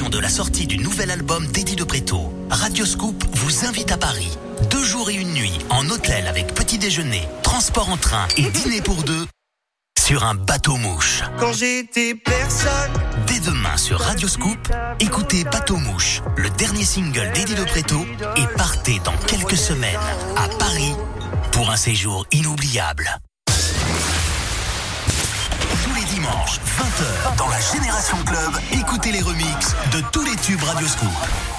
de 0.07 0.17
la 0.17 0.29
sortie 0.29 0.65
du 0.65 0.77
nouvel 0.77 1.11
album 1.11 1.45
d'Eddie 1.47 1.75
de 1.75 1.83
Préto, 1.83 2.33
Radio 2.49 2.85
Scoop 2.85 3.21
vous 3.33 3.65
invite 3.65 3.91
à 3.91 3.97
Paris. 3.97 4.29
Deux 4.71 4.83
jours 4.83 5.09
et 5.09 5.15
une 5.15 5.33
nuit 5.33 5.59
en 5.69 5.89
hôtel 5.89 6.25
avec 6.27 6.53
petit 6.53 6.77
déjeuner, 6.77 7.23
transport 7.43 7.89
en 7.89 7.97
train 7.97 8.25
et 8.37 8.49
dîner 8.49 8.81
pour 8.81 9.03
deux 9.03 9.27
sur 9.99 10.23
un 10.23 10.35
bateau 10.35 10.77
mouche. 10.77 11.21
Quand 11.37 11.51
j'étais 11.51 12.15
personne. 12.15 12.91
Dès 13.27 13.41
demain 13.41 13.75
sur 13.75 13.99
Radio 13.99 14.29
Scoop, 14.29 14.57
écoutez 15.01 15.43
Bateau 15.43 15.75
Mouche, 15.75 16.21
le 16.37 16.49
dernier 16.51 16.85
single 16.85 17.31
d'Eddie 17.33 17.55
de 17.55 17.65
Préto, 17.65 17.99
et 18.37 18.57
partez 18.57 18.99
dans 19.03 19.17
quelques 19.27 19.57
semaines 19.57 19.99
à 20.37 20.47
Paris 20.57 20.93
pour 21.51 21.69
un 21.69 21.77
séjour 21.77 22.25
inoubliable. 22.31 23.19
dans 27.37 27.47
la 27.47 27.59
Génération 27.59 28.17
Club, 28.25 28.51
écoutez 28.73 29.11
les 29.11 29.21
remixes 29.21 29.75
de 29.91 30.01
tous 30.11 30.23
les 30.23 30.35
tubes 30.35 30.61
Radio 30.61 30.87
Radioscoop. 30.87 31.58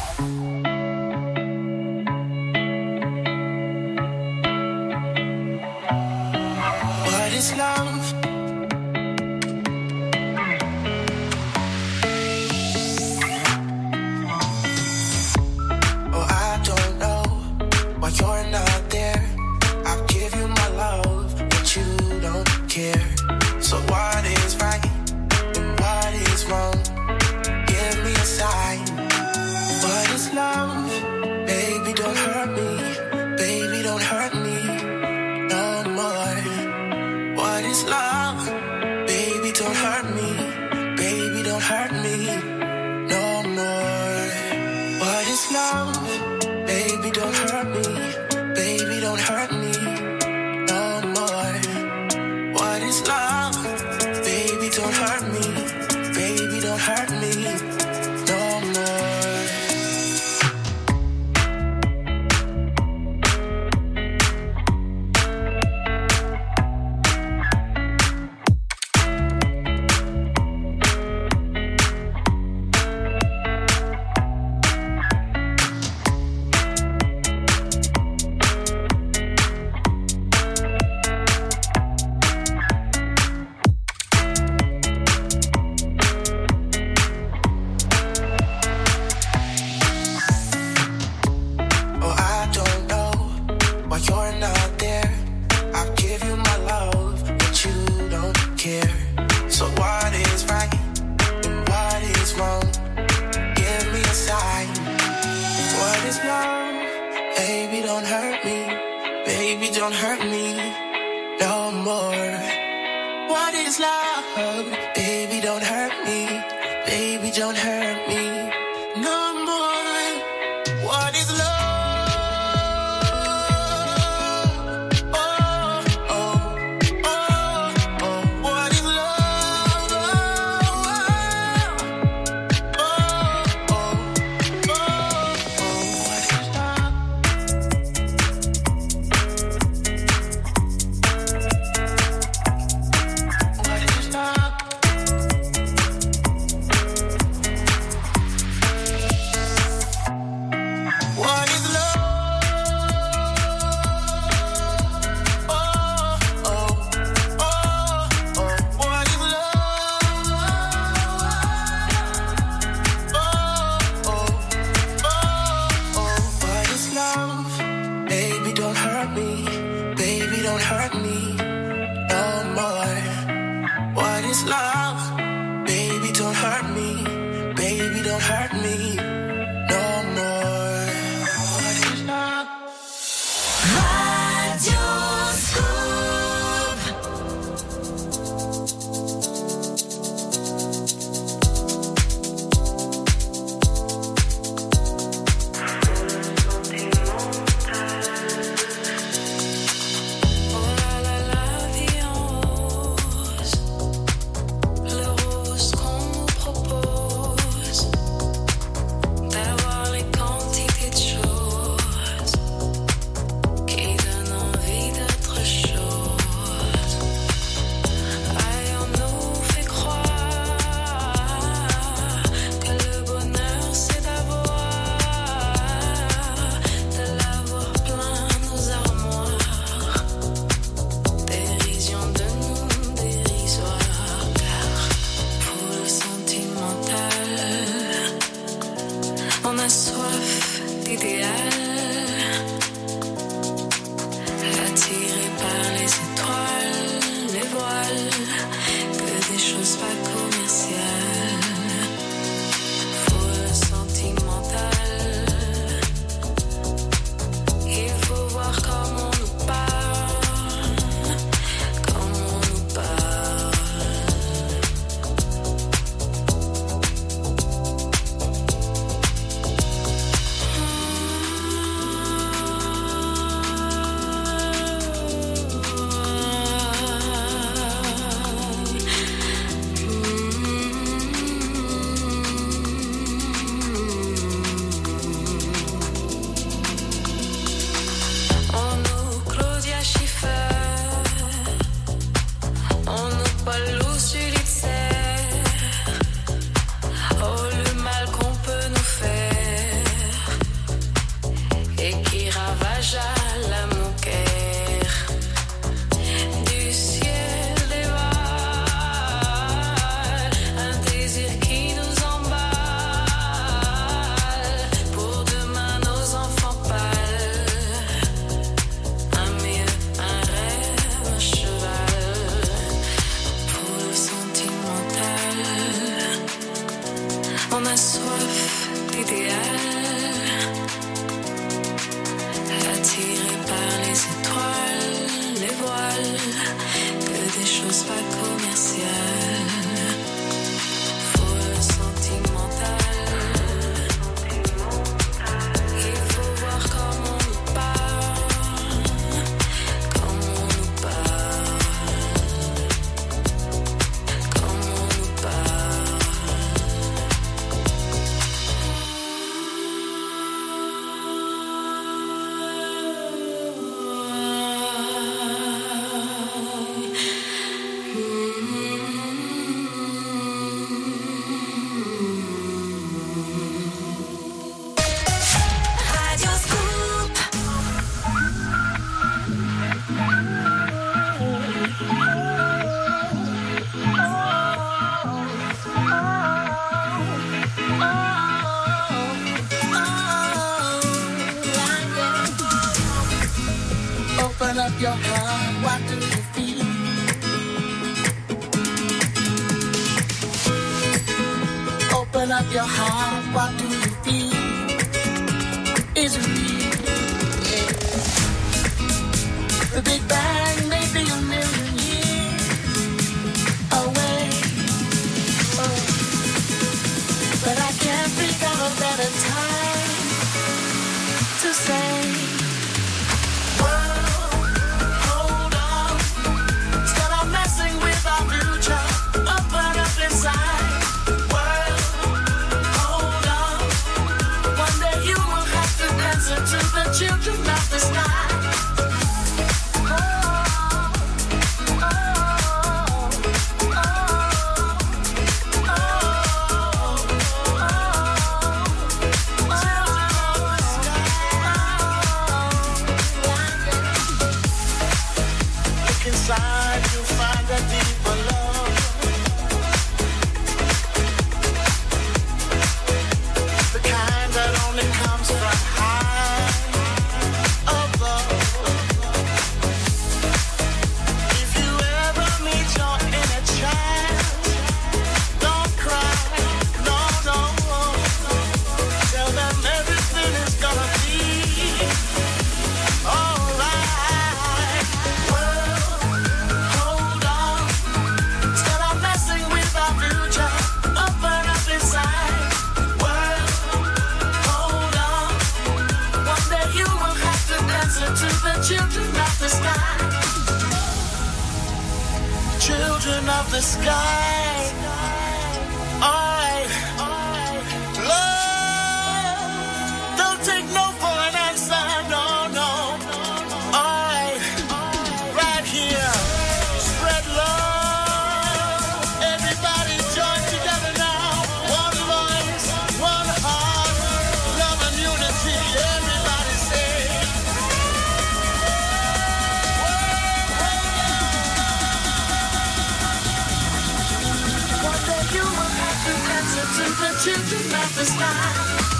Children 537.23 537.61
of 537.75 537.95
the 537.97 538.05
sky. 538.07 539.00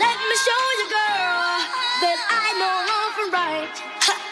Let 0.00 0.18
me 0.18 0.36
show 0.46 0.64
you, 0.80 0.86
girl, 0.90 1.56
that 2.02 2.20
I 2.32 2.46
know 2.60 2.74
wrong 2.88 3.10
from 3.16 3.28
right. 3.32 3.76
Ha. 4.08 4.29